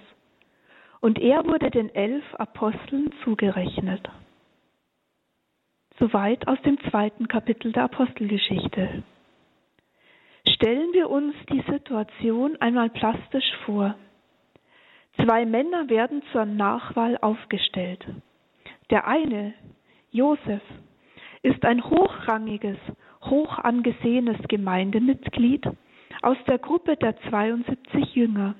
und 1.00 1.18
er 1.18 1.44
wurde 1.44 1.70
den 1.70 1.94
elf 1.94 2.24
Aposteln 2.34 3.12
zugerechnet. 3.22 4.08
Soweit 5.98 6.46
aus 6.48 6.60
dem 6.62 6.78
zweiten 6.88 7.28
Kapitel 7.28 7.72
der 7.72 7.84
Apostelgeschichte. 7.84 9.02
Stellen 10.48 10.92
wir 10.92 11.10
uns 11.10 11.34
die 11.52 11.62
Situation 11.70 12.56
einmal 12.60 12.88
plastisch 12.88 13.52
vor. 13.66 13.96
Zwei 15.22 15.44
Männer 15.46 15.88
werden 15.88 16.22
zur 16.32 16.44
Nachwahl 16.44 17.18
aufgestellt. 17.18 18.06
Der 18.90 19.06
eine, 19.06 19.52
Josef, 20.10 20.62
ist 21.42 21.64
ein 21.64 21.84
hochrangiges 21.84 22.78
hoch 23.22 23.58
angesehenes 23.58 24.36
Gemeindemitglied 24.48 25.66
aus 26.22 26.36
der 26.46 26.58
Gruppe 26.58 26.96
der 26.96 27.16
72 27.28 28.14
Jünger. 28.14 28.54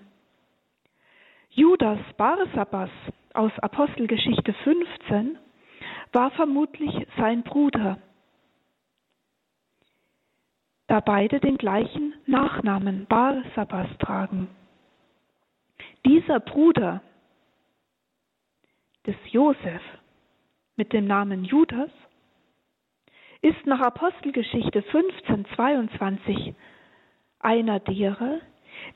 Judas 1.50 1.98
Barsabas 2.16 2.90
aus 3.34 3.52
Apostelgeschichte 3.60 4.52
15 4.52 5.38
war 6.12 6.30
vermutlich 6.32 7.06
sein 7.16 7.42
Bruder, 7.42 7.98
da 10.86 11.00
beide 11.00 11.38
den 11.38 11.58
gleichen 11.58 12.14
Nachnamen 12.26 13.06
Barsabas 13.06 13.88
tragen. 13.98 14.48
Dieser 16.06 16.40
Bruder 16.40 17.02
des 19.06 19.16
Josef 19.30 19.82
mit 20.76 20.92
dem 20.92 21.06
Namen 21.06 21.44
Judas 21.44 21.90
ist 23.40 23.66
nach 23.66 23.80
Apostelgeschichte 23.80 24.78
1522 24.78 26.54
einer 27.40 27.80
derer, 27.80 28.40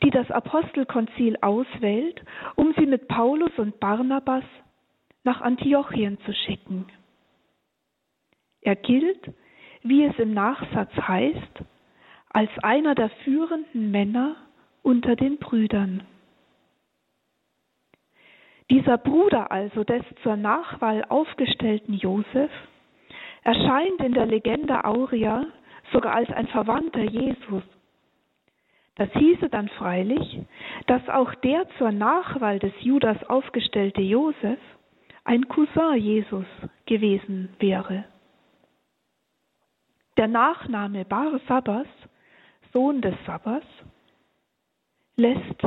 die 0.02 0.10
das 0.10 0.30
Apostelkonzil 0.30 1.38
auswählt, 1.40 2.22
um 2.56 2.74
sie 2.78 2.86
mit 2.86 3.08
Paulus 3.08 3.52
und 3.58 3.78
Barnabas 3.80 4.44
nach 5.24 5.40
Antiochien 5.40 6.18
zu 6.24 6.32
schicken. 6.32 6.86
Er 8.60 8.76
gilt, 8.76 9.32
wie 9.82 10.04
es 10.04 10.16
im 10.18 10.34
Nachsatz 10.34 10.92
heißt, 10.96 11.64
als 12.30 12.50
einer 12.62 12.94
der 12.94 13.10
führenden 13.24 13.90
Männer 13.90 14.36
unter 14.82 15.16
den 15.16 15.38
Brüdern. 15.38 16.02
Dieser 18.72 18.96
Bruder 18.96 19.52
also 19.52 19.84
des 19.84 20.02
zur 20.22 20.36
Nachwahl 20.36 21.04
aufgestellten 21.10 21.92
Josef 21.92 22.50
erscheint 23.44 24.00
in 24.00 24.14
der 24.14 24.24
Legende 24.24 24.86
Aurea 24.86 25.44
sogar 25.92 26.14
als 26.14 26.30
ein 26.30 26.46
Verwandter 26.46 27.02
Jesus. 27.02 27.62
Das 28.94 29.12
hieße 29.12 29.50
dann 29.50 29.68
freilich, 29.68 30.38
dass 30.86 31.06
auch 31.10 31.34
der 31.34 31.68
zur 31.76 31.92
Nachwahl 31.92 32.60
des 32.60 32.72
Judas 32.80 33.22
aufgestellte 33.24 34.00
Josef 34.00 34.58
ein 35.24 35.46
Cousin 35.48 35.96
Jesus 35.96 36.46
gewesen 36.86 37.54
wäre. 37.58 38.04
Der 40.16 40.28
Nachname 40.28 41.04
Bar 41.04 41.38
Sabbas, 41.46 41.88
Sohn 42.72 43.02
des 43.02 43.16
Sabbas, 43.26 43.64
lässt 45.16 45.62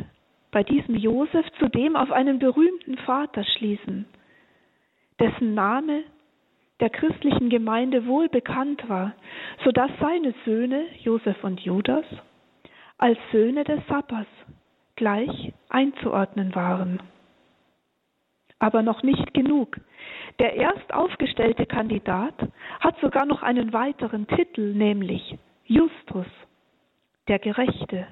bei 0.55 0.63
diesem 0.63 0.95
Josef 0.95 1.45
zudem 1.59 1.97
auf 1.97 2.13
einen 2.13 2.39
berühmten 2.39 2.97
Vater 2.99 3.43
schließen, 3.43 4.05
dessen 5.19 5.53
Name 5.53 6.05
der 6.79 6.89
christlichen 6.89 7.49
Gemeinde 7.49 8.07
wohl 8.07 8.29
bekannt 8.29 8.87
war, 8.87 9.11
so 9.65 9.73
dass 9.73 9.91
seine 9.99 10.33
Söhne 10.45 10.85
Josef 11.01 11.43
und 11.43 11.59
Judas 11.59 12.05
als 12.97 13.17
Söhne 13.33 13.65
des 13.65 13.85
Sabbas 13.89 14.27
gleich 14.95 15.51
einzuordnen 15.67 16.55
waren. 16.55 17.01
Aber 18.57 18.81
noch 18.81 19.03
nicht 19.03 19.33
genug. 19.33 19.77
Der 20.39 20.53
erst 20.53 20.93
aufgestellte 20.93 21.65
Kandidat 21.65 22.35
hat 22.79 22.97
sogar 23.01 23.25
noch 23.25 23.43
einen 23.43 23.73
weiteren 23.73 24.25
Titel, 24.25 24.73
nämlich 24.73 25.37
Justus, 25.65 26.27
der 27.27 27.39
Gerechte. 27.39 28.07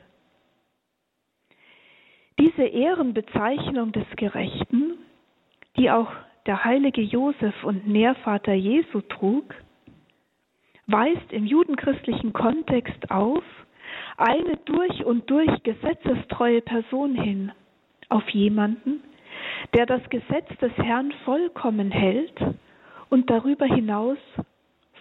Diese 2.56 2.68
Ehrenbezeichnung 2.68 3.94
des 3.94 4.06
Gerechten, 4.16 5.00
die 5.76 5.90
auch 5.90 6.12
der 6.46 6.64
heilige 6.64 7.02
Josef 7.02 7.64
und 7.64 7.88
Nährvater 7.88 8.54
Jesu 8.54 9.02
trug, 9.02 9.56
weist 10.86 11.32
im 11.32 11.46
judenchristlichen 11.46 12.32
Kontext 12.32 13.10
auf 13.10 13.44
eine 14.18 14.58
durch 14.66 15.04
und 15.04 15.28
durch 15.32 15.64
gesetzestreue 15.64 16.62
Person 16.62 17.16
hin, 17.16 17.52
auf 18.10 18.28
jemanden, 18.30 19.02
der 19.74 19.88
das 19.88 20.08
Gesetz 20.10 20.48
des 20.62 20.74
Herrn 20.78 21.12
vollkommen 21.26 21.90
hält 21.90 22.40
und 23.10 23.32
darüber 23.32 23.66
hinaus 23.66 24.20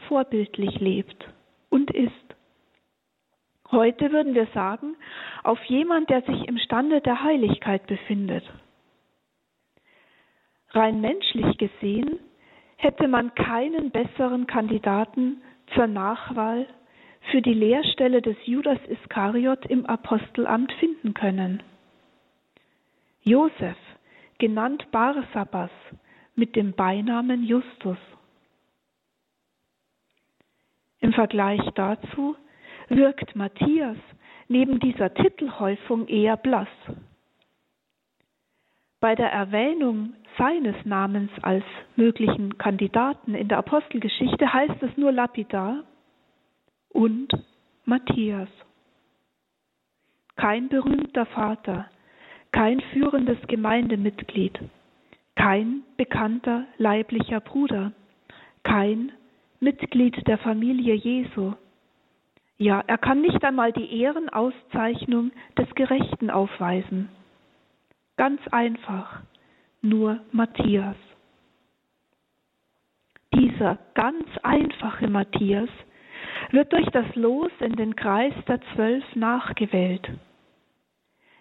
vorbildlich 0.08 0.80
lebt 0.80 1.28
und 1.68 1.90
ist. 1.90 2.31
Heute 3.72 4.12
würden 4.12 4.34
wir 4.34 4.46
sagen, 4.52 4.96
auf 5.44 5.58
jemand, 5.64 6.10
der 6.10 6.20
sich 6.22 6.46
im 6.46 6.58
Stande 6.58 7.00
der 7.00 7.22
Heiligkeit 7.22 7.86
befindet. 7.86 8.44
Rein 10.72 11.00
menschlich 11.00 11.56
gesehen 11.56 12.18
hätte 12.76 13.08
man 13.08 13.34
keinen 13.34 13.90
besseren 13.90 14.46
Kandidaten 14.46 15.40
zur 15.74 15.86
Nachwahl 15.86 16.66
für 17.30 17.40
die 17.40 17.54
Lehrstelle 17.54 18.20
des 18.20 18.36
Judas 18.44 18.78
Iskariot 18.88 19.64
im 19.66 19.86
Apostelamt 19.86 20.72
finden 20.72 21.14
können. 21.14 21.62
Josef, 23.22 23.76
genannt 24.36 24.86
Barsabas, 24.90 25.70
mit 26.34 26.56
dem 26.56 26.74
Beinamen 26.74 27.44
Justus. 27.44 27.98
Im 31.00 31.14
Vergleich 31.14 31.62
dazu 31.74 32.36
wirkt 32.88 33.34
Matthias 33.36 33.96
neben 34.48 34.80
dieser 34.80 35.12
Titelhäufung 35.14 36.08
eher 36.08 36.36
blass. 36.36 36.68
Bei 39.00 39.14
der 39.14 39.32
Erwähnung 39.32 40.14
seines 40.38 40.76
Namens 40.84 41.30
als 41.42 41.64
möglichen 41.96 42.56
Kandidaten 42.58 43.34
in 43.34 43.48
der 43.48 43.58
Apostelgeschichte 43.58 44.52
heißt 44.52 44.82
es 44.82 44.96
nur 44.96 45.12
lapidar 45.12 45.84
und 46.90 47.32
Matthias. 47.84 48.48
Kein 50.36 50.68
berühmter 50.68 51.26
Vater, 51.26 51.90
kein 52.52 52.80
führendes 52.92 53.38
Gemeindemitglied, 53.48 54.58
kein 55.34 55.82
bekannter 55.96 56.66
leiblicher 56.78 57.40
Bruder, 57.40 57.92
kein 58.62 59.12
Mitglied 59.60 60.26
der 60.26 60.38
Familie 60.38 60.94
Jesu. 60.94 61.54
Ja, 62.62 62.80
er 62.86 62.96
kann 62.96 63.22
nicht 63.22 63.44
einmal 63.44 63.72
die 63.72 63.92
Ehrenauszeichnung 64.02 65.32
des 65.58 65.68
Gerechten 65.74 66.30
aufweisen. 66.30 67.08
Ganz 68.16 68.40
einfach, 68.52 69.22
nur 69.80 70.20
Matthias. 70.30 70.94
Dieser 73.34 73.78
ganz 73.94 74.28
einfache 74.44 75.08
Matthias 75.08 75.68
wird 76.52 76.72
durch 76.72 76.86
das 76.90 77.12
Los 77.16 77.50
in 77.58 77.72
den 77.72 77.96
Kreis 77.96 78.34
der 78.46 78.60
Zwölf 78.74 79.02
nachgewählt. 79.16 80.08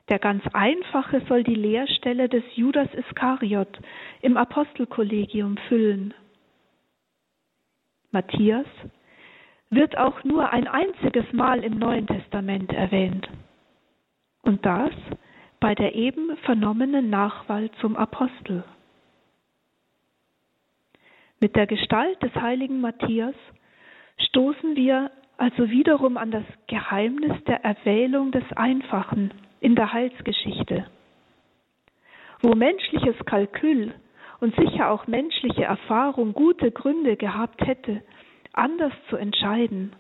Der 0.10 0.18
ganz 0.18 0.44
Einfache 0.54 1.22
soll 1.30 1.44
die 1.44 1.54
Lehrstelle 1.54 2.30
des 2.30 2.44
Judas 2.56 2.92
Iskariot 2.96 3.80
im 4.24 4.38
Apostelkollegium 4.38 5.58
füllen. 5.70 6.16
Matthias 8.10 8.66
wird 9.72 9.98
auch 9.98 10.24
nur 10.24 10.52
ein 10.52 10.68
einziges 10.68 11.32
Mal 11.34 11.64
im 11.64 11.80
Neuen 11.80 12.06
Testament 12.06 12.72
erwähnt. 12.74 13.28
Und 14.44 14.66
das 14.66 14.92
bei 15.62 15.76
der 15.76 15.96
eben 15.96 16.36
vernommenen 16.38 17.10
Nachwahl 17.10 17.70
zum 17.80 17.96
Apostel. 17.96 18.64
Mit 21.40 21.56
der 21.56 21.68
Gestalt 21.68 22.22
des 22.22 22.34
heiligen 22.36 22.82
Matthias 22.82 23.36
stoßen 24.18 24.76
wir 24.76 25.12
also 25.38 25.70
wiederum 25.70 26.18
an 26.18 26.32
das 26.32 26.44
Geheimnis 26.68 27.44
der 27.46 27.64
Erwählung 27.64 28.32
des 28.32 28.44
Einfachen 28.56 29.32
in 29.60 29.76
der 29.76 29.94
Heilsgeschichte. 29.94 30.86
Wo 32.42 32.54
menschliches 32.56 33.16
Kalkül 33.26 33.94
und 34.40 34.56
sicher 34.56 34.90
auch 34.90 35.08
menschliche 35.08 35.64
Erfahrung 35.64 36.34
gute 36.34 36.72
Gründe 36.72 37.16
gehabt 37.18 37.66
hätte, 37.66 38.02
anders 38.54 38.94
zu 39.10 39.18
entscheiden, 39.18 39.94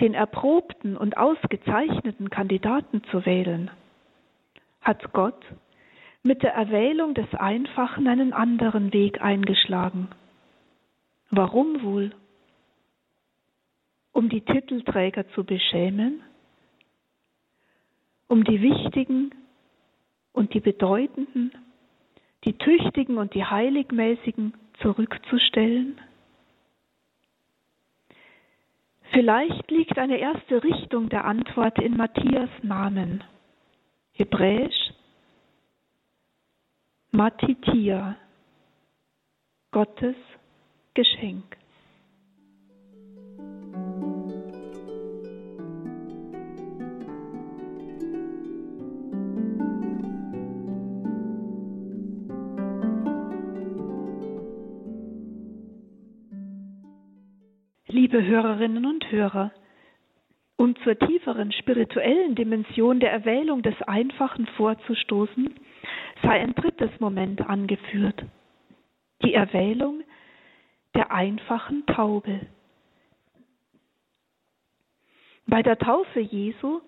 den 0.00 0.14
erprobten 0.14 0.96
und 0.96 1.16
ausgezeichneten 1.16 2.30
Kandidaten 2.30 3.02
zu 3.10 3.24
wählen, 3.26 3.70
hat 4.80 5.12
Gott 5.12 5.44
mit 6.22 6.42
der 6.42 6.54
Erwählung 6.54 7.14
des 7.14 7.32
Einfachen 7.34 8.06
einen 8.06 8.32
anderen 8.32 8.92
Weg 8.92 9.20
eingeschlagen. 9.20 10.08
Warum 11.30 11.82
wohl? 11.82 12.12
Um 14.12 14.28
die 14.28 14.42
Titelträger 14.42 15.28
zu 15.30 15.44
beschämen? 15.44 16.22
Um 18.28 18.44
die 18.44 18.62
Wichtigen 18.62 19.34
und 20.32 20.54
die 20.54 20.60
Bedeutenden, 20.60 21.52
die 22.44 22.54
Tüchtigen 22.54 23.18
und 23.18 23.34
die 23.34 23.44
Heiligmäßigen 23.44 24.54
zurückzustellen? 24.80 26.00
Vielleicht 29.12 29.70
liegt 29.70 29.98
eine 29.98 30.16
erste 30.16 30.64
Richtung 30.64 31.10
der 31.10 31.26
Antwort 31.26 31.78
in 31.78 31.96
Matthias 31.96 32.48
Namen. 32.62 33.22
Hebräisch 34.12 34.92
Matitia, 37.10 38.16
Gottes 39.70 40.16
Geschenk. 40.94 41.58
Liebe 58.12 58.26
Hörerinnen 58.26 58.84
und 58.84 59.10
Hörer, 59.10 59.52
um 60.56 60.76
zur 60.84 60.98
tieferen 60.98 61.50
spirituellen 61.50 62.34
Dimension 62.34 63.00
der 63.00 63.10
Erwählung 63.10 63.62
des 63.62 63.80
Einfachen 63.86 64.46
vorzustoßen, 64.48 65.54
sei 66.22 66.40
ein 66.40 66.54
drittes 66.54 66.90
Moment 67.00 67.40
angeführt. 67.40 68.22
Die 69.24 69.32
Erwählung 69.32 70.02
der 70.94 71.10
einfachen 71.10 71.86
Taube. 71.86 72.40
Bei 75.46 75.62
der 75.62 75.78
Taufe 75.78 76.20
Jesu 76.20 76.82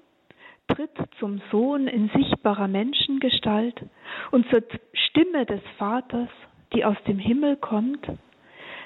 tritt 0.69 0.93
zum 1.21 1.41
Sohn 1.51 1.89
in 1.89 2.11
sichtbarer 2.11 2.69
Menschengestalt 2.69 3.83
und 4.31 4.47
zur 4.51 4.63
Stimme 4.93 5.47
des 5.47 5.63
Vaters, 5.79 6.29
die 6.75 6.85
aus 6.85 7.03
dem 7.07 7.19
Himmel 7.19 7.57
kommt, 7.57 8.07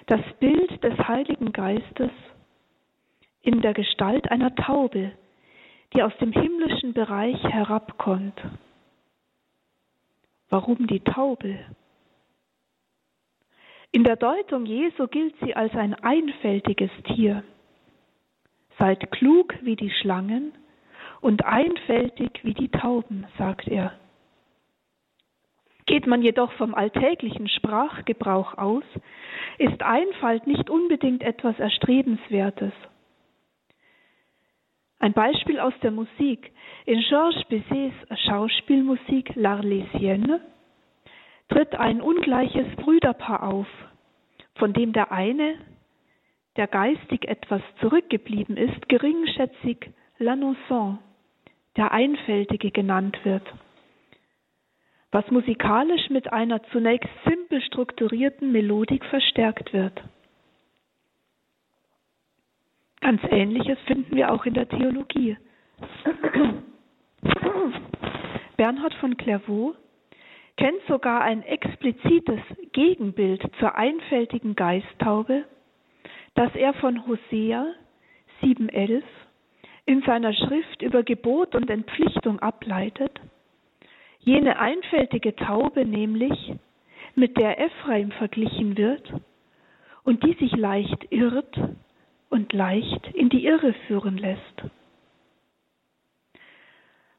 das 0.09 0.21
Bild 0.41 0.83
des 0.83 0.99
Heiligen 1.07 1.53
Geistes 1.53 2.11
in 3.43 3.61
der 3.61 3.75
Gestalt 3.75 4.31
einer 4.31 4.55
Taube, 4.55 5.13
die 5.95 6.03
aus 6.03 6.17
dem 6.19 6.33
himmlischen 6.33 6.95
Bereich 6.95 7.43
herabkommt. 7.45 8.41
Warum 10.49 10.87
die 10.87 11.01
Taube? 11.01 11.59
In 13.93 14.03
der 14.03 14.17
Deutung 14.17 14.65
Jesu 14.65 15.09
gilt 15.09 15.35
sie 15.41 15.55
als 15.55 15.75
ein 15.75 15.95
einfältiges 15.95 16.91
Tier. 17.05 17.45
Seid 18.79 19.11
klug 19.13 19.55
wie 19.63 19.77
die 19.77 19.91
Schlangen 19.91 20.53
und 21.21 21.45
einfältig 21.45 22.41
wie 22.45 22.55
die 22.55 22.71
Tauben, 22.71 23.27
sagt 23.37 23.69
er. 23.69 23.93
Geht 25.89 26.07
man 26.07 26.21
jedoch 26.21 26.53
vom 26.53 26.75
alltäglichen 26.75 27.49
Sprachgebrauch 27.49 28.59
aus, 28.59 28.85
ist 29.57 29.83
Einfalt 29.83 30.47
nicht 30.47 30.69
unbedingt 30.69 31.23
etwas 31.23 31.59
Erstrebenswertes. 31.59 32.73
Ein 34.99 35.15
Beispiel 35.15 35.59
aus 35.59 35.73
der 35.83 35.91
Musik. 35.91 36.53
In 36.85 37.01
Georges 37.09 37.43
Bizets 37.45 37.97
Schauspielmusik 38.27 39.31
L'Arlésienne 39.31 40.41
tritt 41.49 41.75
ein 41.75 42.03
ungleiches 42.03 42.67
Brüderpaar 42.77 43.43
auf, 43.45 43.69
von 44.57 44.75
dem 44.75 44.93
der 44.93 45.11
eine, 45.11 45.55
der 46.57 46.67
geistig 46.67 47.27
etwas 47.27 47.63
zurückgeblieben 47.81 48.59
ist, 48.59 48.91
geringschätzig 48.91 49.91
L'Annonçant, 50.21 50.99
der 51.79 51.93
Einfältige 51.93 52.71
genannt 52.73 53.19
wird, 53.25 53.47
was 55.11 55.31
musikalisch 55.31 56.11
mit 56.11 56.33
einer 56.33 56.63
zunächst 56.65 57.09
simpel 57.27 57.63
strukturierten 57.63 58.53
Melodik 58.53 59.05
verstärkt 59.07 59.73
wird. 59.73 60.03
Ganz 63.01 63.23
Ähnliches 63.31 63.79
finden 63.87 64.17
wir 64.17 64.33
auch 64.33 64.45
in 64.45 64.55
der 64.55 64.69
Theologie. 64.69 65.37
Bernhard 68.57 68.95
von 68.95 69.17
Clairvaux 69.17 69.77
kennt 70.57 70.83
sogar 70.89 71.23
ein 71.23 71.43
explizites 71.43 72.41
Gegenbild 72.73 73.43
zur 73.61 73.77
einfältigen 73.77 74.57
Geisttaube, 74.57 75.45
das 76.35 76.55
er 76.55 76.75
von 76.75 77.07
Hosea 77.07 77.73
7.11 78.43 79.03
in 79.87 80.03
seiner 80.03 80.35
Schrift 80.35 80.83
über 80.83 81.03
Gebot 81.03 81.55
und 81.55 81.71
Entpflichtung 81.71 82.41
ableitet, 82.41 83.19
jene 84.19 84.59
einfältige 84.59 85.35
Taube 85.37 85.85
nämlich, 85.85 86.55
mit 87.15 87.37
der 87.37 87.61
Ephraim 87.61 88.11
verglichen 88.13 88.77
wird 88.77 89.13
und 90.05 90.23
die 90.25 90.35
sich 90.35 90.53
leicht 90.57 91.07
irrt 91.11 91.59
und 92.31 92.53
leicht 92.53 93.09
in 93.15 93.29
die 93.29 93.45
Irre 93.47 93.75
führen 93.87 94.17
lässt. 94.17 94.63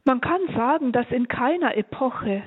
Man 0.05 0.21
kann 0.21 0.41
sagen, 0.55 0.91
dass 0.91 1.09
in 1.11 1.27
keiner 1.27 1.75
Epoche 1.77 2.43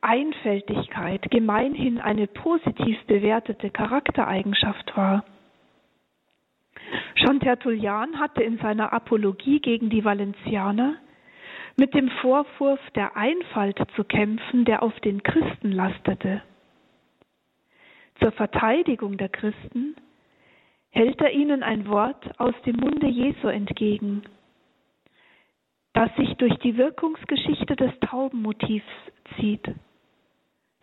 Einfältigkeit 0.00 1.30
gemeinhin 1.30 2.00
eine 2.00 2.26
positiv 2.26 2.98
bewertete 3.06 3.70
Charaktereigenschaft 3.70 4.96
war. 4.96 5.24
Schon 7.14 7.40
Tertullian 7.40 8.18
hatte 8.18 8.42
in 8.42 8.58
seiner 8.58 8.92
Apologie 8.92 9.60
gegen 9.60 9.90
die 9.90 10.04
Valencianer 10.04 10.96
mit 11.76 11.94
dem 11.94 12.08
Vorwurf 12.20 12.80
der 12.94 13.16
Einfalt 13.16 13.78
zu 13.96 14.04
kämpfen, 14.04 14.64
der 14.64 14.82
auf 14.82 14.98
den 15.00 15.22
Christen 15.22 15.72
lastete. 15.72 16.42
Zur 18.20 18.32
Verteidigung 18.32 19.16
der 19.16 19.28
Christen 19.28 19.96
hält 20.90 21.20
er 21.20 21.32
ihnen 21.32 21.62
ein 21.62 21.88
Wort 21.88 22.38
aus 22.38 22.54
dem 22.66 22.76
Munde 22.76 23.08
Jesu 23.08 23.48
entgegen, 23.48 24.22
das 25.94 26.14
sich 26.16 26.34
durch 26.34 26.54
die 26.58 26.76
Wirkungsgeschichte 26.76 27.76
des 27.76 27.92
Taubenmotivs 28.00 28.86
zieht. 29.36 29.74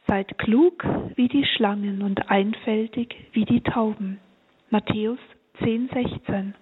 Seid 0.08 0.38
klug 0.40 0.84
wie 1.16 1.28
die 1.28 1.46
Schlangen 1.46 2.02
und 2.02 2.30
einfältig 2.30 3.16
wie 3.34 3.46
die 3.46 3.62
Tauben. 3.62 4.20
Matthäus 4.72 5.20
10, 5.64 5.90
16. 5.90 6.56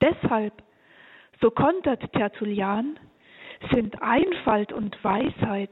Deshalb, 0.00 0.52
so 1.42 1.50
kontert 1.50 2.10
Tertullian, 2.12 2.98
sind 3.72 4.00
Einfalt 4.00 4.72
und 4.72 4.96
Weisheit 5.04 5.70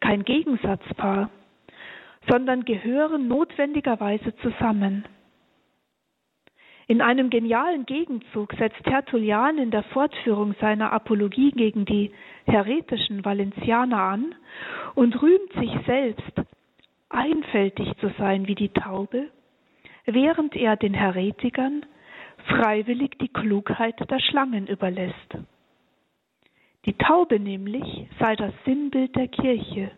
kein 0.00 0.24
Gegensatzpaar, 0.24 1.30
sondern 2.28 2.64
gehören 2.64 3.26
notwendigerweise 3.26 4.36
zusammen. 4.36 5.04
In 6.86 7.00
einem 7.00 7.30
genialen 7.30 7.84
Gegenzug 7.84 8.52
setzt 8.58 8.82
Tertullian 8.84 9.58
in 9.58 9.70
der 9.70 9.82
Fortführung 9.84 10.54
seiner 10.60 10.92
Apologie 10.92 11.50
gegen 11.50 11.84
die 11.84 12.12
heretischen 12.44 13.24
Valencianer 13.24 13.98
an 13.98 14.34
und 14.94 15.20
rühmt 15.20 15.52
sich 15.54 15.72
selbst, 15.86 16.42
einfältig 17.08 17.90
zu 18.00 18.10
sein 18.18 18.46
wie 18.46 18.54
die 18.54 18.68
Taube, 18.68 19.28
während 20.04 20.54
er 20.54 20.76
den 20.76 20.94
Heretikern 20.94 21.86
freiwillig 22.48 23.18
die 23.18 23.28
Klugheit 23.28 23.98
der 24.10 24.20
Schlangen 24.20 24.66
überlässt. 24.66 25.36
Die 26.84 26.94
Taube 26.94 27.40
nämlich 27.40 28.08
sei 28.20 28.36
das 28.36 28.52
Sinnbild 28.64 29.14
der 29.16 29.28
Kirche, 29.28 29.90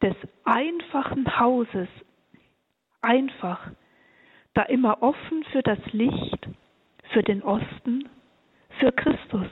des 0.00 0.14
einfachen 0.44 1.38
Hauses, 1.38 1.88
einfach, 3.00 3.70
da 4.54 4.62
immer 4.62 5.02
offen 5.02 5.44
für 5.50 5.62
das 5.62 5.78
Licht, 5.92 6.48
für 7.12 7.22
den 7.22 7.42
Osten, 7.42 8.08
für 8.78 8.92
Christus. 8.92 9.48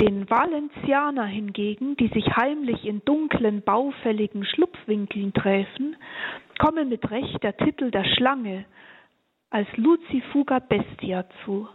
Den 0.00 0.28
Valencianer 0.28 1.24
hingegen, 1.24 1.96
die 1.96 2.08
sich 2.08 2.36
heimlich 2.36 2.84
in 2.84 3.04
dunklen, 3.04 3.62
baufälligen 3.62 4.44
Schlupfwinkeln 4.44 5.32
träfen, 5.32 5.96
komme 6.58 6.84
mit 6.84 7.10
Recht 7.10 7.42
der 7.42 7.56
Titel 7.56 7.90
der 7.90 8.04
Schlange 8.04 8.64
als 9.50 9.68
Lucifuga 9.76 10.58
Bestia 10.58 11.24
zu. 11.44 11.68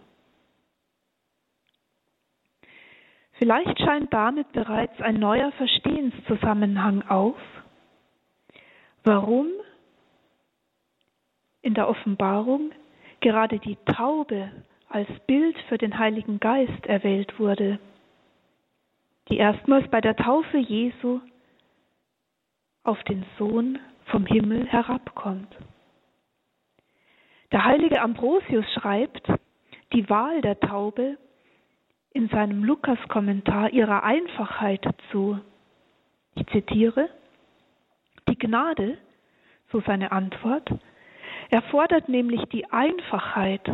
Vielleicht 3.33 3.79
scheint 3.79 4.13
damit 4.13 4.51
bereits 4.51 4.99
ein 5.01 5.15
neuer 5.15 5.51
Verstehenszusammenhang 5.53 7.03
auf, 7.07 7.37
warum 9.05 9.47
in 11.61 11.73
der 11.73 11.87
Offenbarung 11.87 12.71
gerade 13.21 13.59
die 13.59 13.77
Taube 13.95 14.51
als 14.89 15.07
Bild 15.25 15.57
für 15.69 15.77
den 15.77 15.97
Heiligen 15.97 16.39
Geist 16.39 16.85
erwählt 16.85 17.39
wurde, 17.39 17.79
die 19.29 19.37
erstmals 19.37 19.89
bei 19.89 20.01
der 20.01 20.17
Taufe 20.17 20.57
Jesu 20.57 21.21
auf 22.83 23.01
den 23.03 23.25
Sohn 23.37 23.79
vom 24.12 24.26
Himmel 24.26 24.67
herabkommt. 24.67 25.56
Der 27.52 27.65
heilige 27.65 28.02
Ambrosius 28.02 28.65
schreibt, 28.74 29.28
die 29.93 30.10
Wahl 30.10 30.41
der 30.41 30.60
Taube 30.60 31.17
in 32.12 32.28
seinem 32.30 32.63
Lukas-Kommentar 32.63 33.72
ihrer 33.72 34.04
Einfachheit 34.04 34.86
zu. 35.12 35.39
Ich 36.36 36.45
zitiere, 36.48 37.10
die 38.28 38.38
Gnade, 38.38 38.98
so 39.72 39.82
seine 39.82 40.12
Antwort, 40.12 40.69
erfordert 41.50 42.10
nämlich 42.10 42.43
die 42.45 42.69
Einfachheit, 42.72 43.67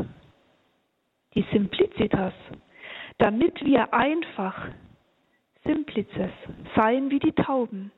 die 1.34 1.46
Simplicitas, 1.52 2.34
damit 3.18 3.64
wir 3.64 3.94
einfach, 3.94 4.70
Simplices, 5.66 6.32
seien 6.76 7.10
wie 7.10 7.20
die 7.20 7.34
Tauben. 7.34 7.92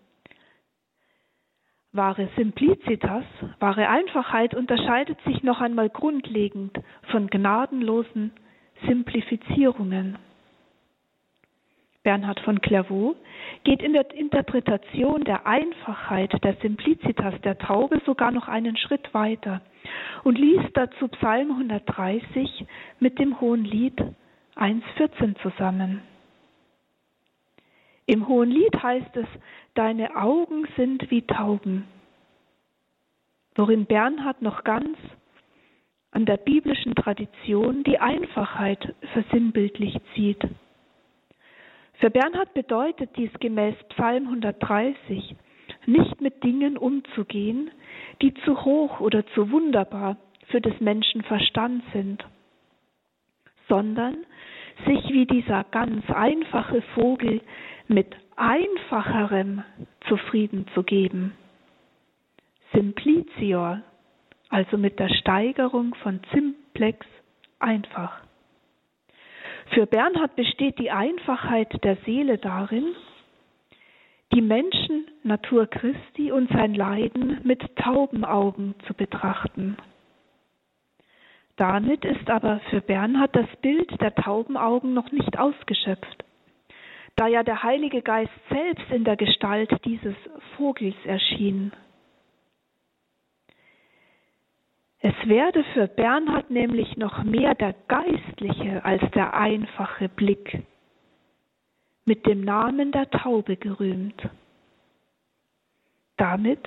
Wahre 1.98 2.30
Simplicitas, 2.38 3.26
wahre 3.60 3.90
Einfachheit 3.90 4.54
unterscheidet 4.54 5.18
sich 5.26 5.44
noch 5.44 5.60
einmal 5.60 5.90
grundlegend 5.90 6.78
von 7.12 7.28
gnadenlosen 7.28 8.32
Simplifizierungen. 8.88 10.18
Bernhard 12.04 12.40
von 12.42 12.62
Clairvaux 12.62 13.18
geht 13.66 13.82
in 13.82 13.94
der 13.94 14.10
Interpretation 14.14 15.26
der 15.26 15.46
Einfachheit, 15.46 16.32
der 16.44 16.56
Simplicitas 16.62 17.34
der 17.44 17.58
Taube 17.58 18.00
sogar 18.06 18.32
noch 18.32 18.48
einen 18.48 18.78
Schritt 18.78 19.14
weiter 19.14 19.62
und 20.24 20.38
liest 20.38 20.70
dazu 20.76 21.08
Psalm 21.10 21.52
130 21.52 22.66
mit 23.00 23.20
dem 23.20 23.42
Hohen 23.42 23.66
Lied 23.66 24.00
1.14 24.56 25.36
zusammen. 25.42 26.02
Im 28.10 28.30
Hohen 28.30 28.50
Lied 28.50 28.82
heißt 28.82 29.18
es, 29.18 29.28
deine 29.74 30.16
Augen 30.16 30.66
sind 30.78 31.12
wie 31.12 31.24
Tauben, 31.24 31.84
worin 33.56 33.86
Bernhard 33.86 34.42
noch 34.42 34.64
ganz 34.64 34.98
an 36.12 36.26
der 36.26 36.38
biblischen 36.38 36.96
Tradition 36.96 37.84
die 37.84 38.00
Einfachheit 38.00 38.96
versinnbildlich 39.12 39.98
zieht. 40.16 40.42
Für 41.96 42.10
Bernhard 42.10 42.54
bedeutet 42.54 43.10
dies 43.18 43.32
gemäß 43.42 43.76
Psalm 43.90 44.28
130, 44.28 45.36
nicht 45.86 46.22
mit 46.22 46.42
Dingen 46.46 46.78
umzugehen, 46.78 47.72
die 48.22 48.34
zu 48.46 48.64
hoch 48.64 49.02
oder 49.02 49.28
zu 49.36 49.52
wunderbar 49.52 50.16
für 50.48 50.62
des 50.62 50.80
Menschen 50.80 51.24
Verstand 51.24 51.84
sind, 51.92 52.24
sondern 53.68 54.16
sich 54.86 55.10
wie 55.10 55.26
dieser 55.26 55.66
ganz 55.66 56.10
einfache 56.10 56.82
Vogel 56.94 57.42
mit 57.88 58.16
einfacherem 58.36 59.64
zufrieden 60.08 60.68
zu 60.74 60.84
geben. 60.84 61.34
Simplicior, 62.74 63.82
also 64.50 64.78
mit 64.78 65.00
der 65.00 65.10
Steigerung 65.10 65.96
von 65.96 66.20
simplex 66.34 67.06
einfach. 67.60 68.22
Für 69.74 69.86
Bernhard 69.86 70.36
besteht 70.36 70.80
die 70.80 70.92
Einfachheit 70.92 71.84
der 71.84 71.98
Seele 72.06 72.38
darin, 72.38 72.96
die 74.34 74.42
Menschennatur 74.42 75.68
Christi 75.68 76.32
und 76.32 76.50
sein 76.52 76.74
Leiden 76.74 77.40
mit 77.44 77.76
Taubenaugen 77.78 78.76
zu 78.86 78.94
betrachten. 78.94 79.78
Damit 81.56 82.06
ist 82.06 82.30
aber 82.30 82.60
für 82.70 82.82
Bernhard 82.82 83.36
das 83.36 83.48
Bild 83.62 84.00
der 84.00 84.14
Taubenaugen 84.14 84.94
noch 84.94 85.12
nicht 85.12 85.40
ausgeschöpft, 85.40 86.24
da 87.18 87.28
ja 87.28 87.44
der 87.44 87.64
Heilige 87.64 88.02
Geist 88.02 88.32
selbst 88.50 88.90
in 88.92 89.04
der 89.04 89.18
Gestalt 89.18 89.72
dieses 89.84 90.16
Vogels 90.56 90.96
erschien. 91.04 91.74
Es 95.00 95.16
werde 95.26 95.64
für 95.74 95.88
Bernhard 95.88 96.52
nämlich 96.52 96.96
noch 96.96 97.24
mehr 97.24 97.56
der 97.56 97.74
geistliche 97.88 98.86
als 98.86 99.02
der 99.12 99.34
einfache 99.34 100.10
Blick 100.10 100.64
mit 102.06 102.26
dem 102.26 102.42
Namen 102.42 102.92
der 102.92 103.10
Taube 103.10 103.58
gerühmt. 103.58 104.30
Damit 106.18 106.64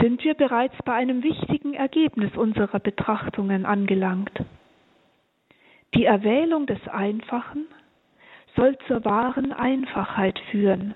sind 0.00 0.22
wir 0.24 0.34
bereits 0.34 0.76
bei 0.84 0.92
einem 0.92 1.22
wichtigen 1.22 1.74
Ergebnis 1.74 2.36
unserer 2.36 2.80
Betrachtungen 2.80 3.66
angelangt. 3.66 4.42
Die 5.94 6.04
Erwählung 6.04 6.66
des 6.66 6.86
Einfachen 6.88 7.66
soll 8.60 8.76
zur 8.86 9.02
wahren 9.06 9.54
Einfachheit 9.54 10.38
führen, 10.50 10.94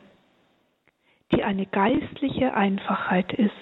die 1.33 1.42
eine 1.42 1.64
geistliche 1.64 2.53
Einfachheit 2.53 3.33
ist. 3.33 3.55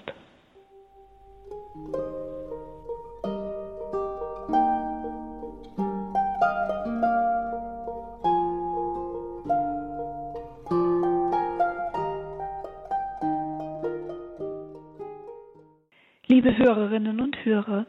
Liebe 16.27 16.59
Hörerinnen 16.59 17.21
und 17.21 17.37
Hörer, 17.45 17.87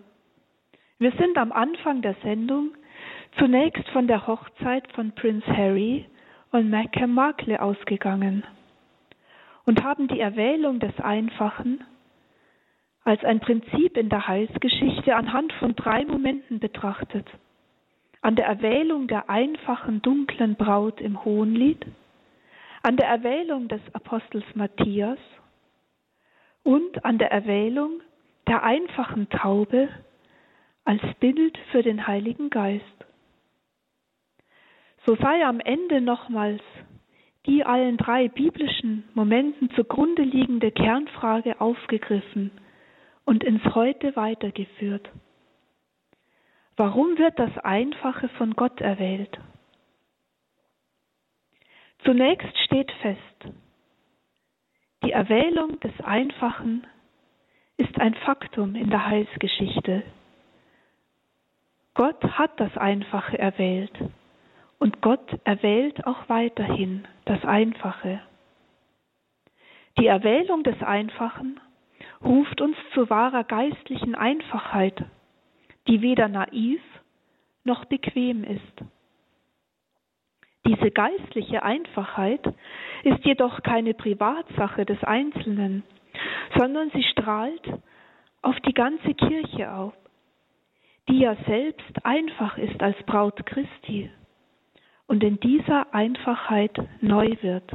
wir 1.00 1.12
sind 1.14 1.40
am 1.40 1.52
Anfang 1.52 2.04
der 2.04 2.16
Sendung 2.22 2.76
zunächst 3.38 3.88
von 3.90 4.08
der 4.08 4.28
Hochzeit 4.28 4.92
von 4.94 5.14
Prince 5.14 5.48
Harry 5.48 6.06
und 6.52 6.70
Meghan 6.70 7.14
Markle 7.14 7.62
ausgegangen 7.62 8.44
und 9.66 9.84
haben 9.84 10.08
die 10.08 10.20
Erwählung 10.20 10.80
des 10.80 10.98
Einfachen 11.00 11.84
als 13.04 13.24
ein 13.24 13.40
Prinzip 13.40 13.98
in 13.98 14.10
der 14.10 14.28
Heilsgeschichte 14.28 15.16
anhand 15.16 15.52
von 15.54 15.76
drei 15.76 16.06
Momenten 16.06 16.60
betrachtet. 16.60 17.28
An 18.22 18.36
der 18.36 18.46
Erwählung 18.46 19.08
der 19.08 19.30
einfachen 19.30 20.02
dunklen 20.02 20.56
Braut 20.56 21.02
im 21.02 21.26
Hohenlied, 21.26 21.86
an 22.82 22.96
der 22.96 23.08
Erwählung 23.08 23.68
des 23.68 23.82
Apostels 23.94 24.46
Matthias 24.56 25.20
und 26.64 27.04
an 27.04 27.18
der 27.18 27.32
Erwählung 27.32 28.02
der 28.48 28.64
einfachen 28.64 29.30
Taube 29.30 29.90
als 30.86 31.02
Bild 31.20 31.58
für 31.72 31.84
den 31.84 32.08
Heiligen 32.08 32.50
Geist. 32.50 32.86
So 35.06 35.16
sei 35.16 35.46
am 35.46 35.60
Ende 35.60 36.00
nochmals 36.00 36.62
die 37.46 37.66
allen 37.66 37.98
drei 37.98 38.30
biblischen 38.30 39.04
Momenten 39.14 39.70
zugrunde 39.72 40.22
liegende 40.22 40.72
Kernfrage 40.72 41.60
aufgegriffen 41.60 42.52
und 43.26 43.44
ins 43.44 43.64
Heute 43.76 44.16
weitergeführt. 44.16 45.10
Warum 46.78 47.18
wird 47.18 47.38
das 47.38 47.56
Einfache 47.58 48.30
von 48.30 48.54
Gott 48.54 48.80
erwählt? 48.80 49.38
Zunächst 52.06 52.58
steht 52.66 52.92
fest, 53.02 53.20
die 55.04 55.12
Erwählung 55.12 55.80
des 55.82 56.00
Einfachen 56.02 56.88
ist 57.76 58.00
ein 58.00 58.14
Faktum 58.14 58.76
in 58.76 58.90
der 58.90 59.06
Heilsgeschichte. 59.06 60.04
Gott 61.94 62.24
hat 62.24 62.58
das 62.60 62.76
Einfache 62.78 63.38
erwählt 63.38 63.94
und 64.84 65.02
Gott 65.02 65.40
erwählt 65.46 66.06
auch 66.06 66.28
weiterhin 66.28 67.08
das 67.24 67.42
Einfache. 67.46 68.20
Die 69.98 70.08
Erwählung 70.08 70.64
des 70.64 70.84
Einfachen 70.84 71.62
ruft 72.22 72.60
uns 72.60 72.76
zu 72.94 73.10
wahrer 73.10 73.46
geistlichen 73.46 74.14
Einfachheit, 74.14 75.06
die 75.88 76.02
weder 76.02 76.28
naiv 76.28 76.82
noch 77.64 77.86
bequem 77.86 78.44
ist. 78.44 78.84
Diese 80.68 80.92
geistliche 80.92 81.64
Einfachheit 81.64 82.46
ist 83.06 83.24
jedoch 83.24 83.64
keine 83.64 83.94
Privatsache 83.94 84.86
des 84.86 85.02
Einzelnen, 85.02 85.84
sondern 86.58 86.90
sie 86.90 87.04
strahlt 87.04 87.72
auf 88.42 88.60
die 88.68 88.74
ganze 88.74 89.14
Kirche 89.14 89.72
auf, 89.72 89.94
die 91.08 91.20
ja 91.20 91.38
selbst 91.48 92.06
einfach 92.06 92.58
ist 92.58 92.84
als 92.84 93.02
Braut 93.04 93.46
Christi 93.46 94.12
und 95.14 95.24
in 95.24 95.40
dieser 95.40 95.94
Einfachheit 95.94 96.76
neu 97.00 97.36
wird. 97.42 97.72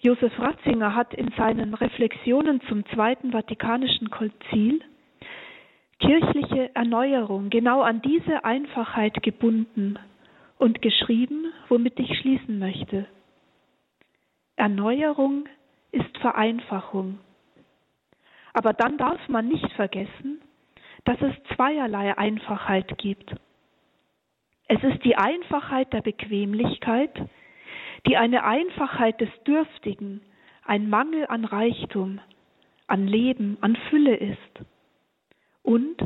Josef 0.00 0.36
Ratzinger 0.36 0.96
hat 0.96 1.14
in 1.14 1.30
seinen 1.36 1.74
Reflexionen 1.74 2.60
zum 2.62 2.84
Zweiten 2.86 3.30
Vatikanischen 3.30 4.10
Konzil 4.10 4.80
kirchliche 6.00 6.74
Erneuerung 6.74 7.48
genau 7.48 7.80
an 7.82 8.02
diese 8.02 8.44
Einfachheit 8.44 9.22
gebunden 9.22 10.00
und 10.58 10.82
geschrieben, 10.82 11.52
womit 11.68 11.96
ich 12.00 12.18
schließen 12.18 12.58
möchte. 12.58 13.06
Erneuerung 14.56 15.44
ist 15.92 16.18
Vereinfachung. 16.18 17.20
Aber 18.52 18.72
dann 18.72 18.98
darf 18.98 19.28
man 19.28 19.46
nicht 19.46 19.70
vergessen, 19.74 20.40
dass 21.04 21.22
es 21.22 21.54
zweierlei 21.54 22.18
Einfachheit 22.18 22.98
gibt. 22.98 23.36
Es 24.68 24.82
ist 24.82 25.04
die 25.04 25.16
Einfachheit 25.16 25.92
der 25.92 26.02
Bequemlichkeit, 26.02 27.10
die 28.06 28.16
eine 28.16 28.44
Einfachheit 28.44 29.20
des 29.20 29.30
Dürftigen, 29.46 30.22
ein 30.64 30.88
Mangel 30.88 31.26
an 31.28 31.44
Reichtum, 31.44 32.20
an 32.86 33.06
Leben, 33.06 33.58
an 33.60 33.76
Fülle 33.90 34.16
ist. 34.16 34.60
Und 35.62 35.96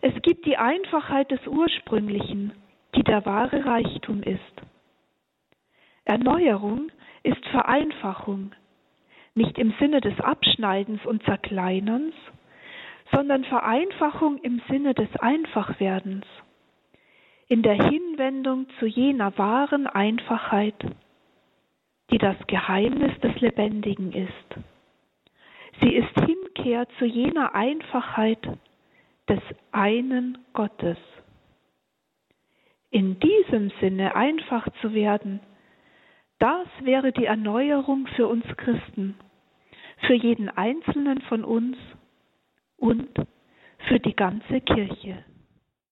es 0.00 0.14
gibt 0.22 0.46
die 0.46 0.56
Einfachheit 0.56 1.30
des 1.30 1.46
Ursprünglichen, 1.46 2.52
die 2.94 3.02
der 3.02 3.24
wahre 3.26 3.64
Reichtum 3.64 4.22
ist. 4.22 4.40
Erneuerung 6.04 6.90
ist 7.22 7.44
Vereinfachung, 7.48 8.52
nicht 9.34 9.58
im 9.58 9.74
Sinne 9.78 10.00
des 10.00 10.18
Abschneidens 10.20 11.04
und 11.04 11.22
Zerkleinerns, 11.24 12.14
sondern 13.12 13.44
Vereinfachung 13.44 14.38
im 14.38 14.60
Sinne 14.68 14.94
des 14.94 15.08
Einfachwerdens, 15.16 16.24
in 17.48 17.62
der 17.62 17.74
Hinwendung 17.74 18.66
zu 18.78 18.86
jener 18.86 19.36
wahren 19.38 19.86
Einfachheit, 19.86 20.74
die 22.10 22.18
das 22.18 22.36
Geheimnis 22.46 23.18
des 23.20 23.40
Lebendigen 23.40 24.12
ist. 24.12 24.64
Sie 25.80 25.94
ist 25.94 26.12
Hinkehr 26.26 26.86
zu 26.98 27.06
jener 27.06 27.54
Einfachheit 27.54 28.58
des 29.28 29.40
einen 29.72 30.38
Gottes. 30.52 30.98
In 32.90 33.18
diesem 33.20 33.70
Sinne 33.80 34.14
einfach 34.16 34.66
zu 34.80 34.92
werden, 34.92 35.40
das 36.38 36.66
wäre 36.82 37.12
die 37.12 37.26
Erneuerung 37.26 38.06
für 38.16 38.28
uns 38.28 38.44
Christen, 38.56 39.18
für 40.06 40.14
jeden 40.14 40.48
Einzelnen 40.48 41.20
von 41.22 41.44
uns 41.44 41.76
und 42.76 43.08
für 43.88 44.00
die 44.00 44.14
ganze 44.14 44.60
Kirche. 44.60 45.24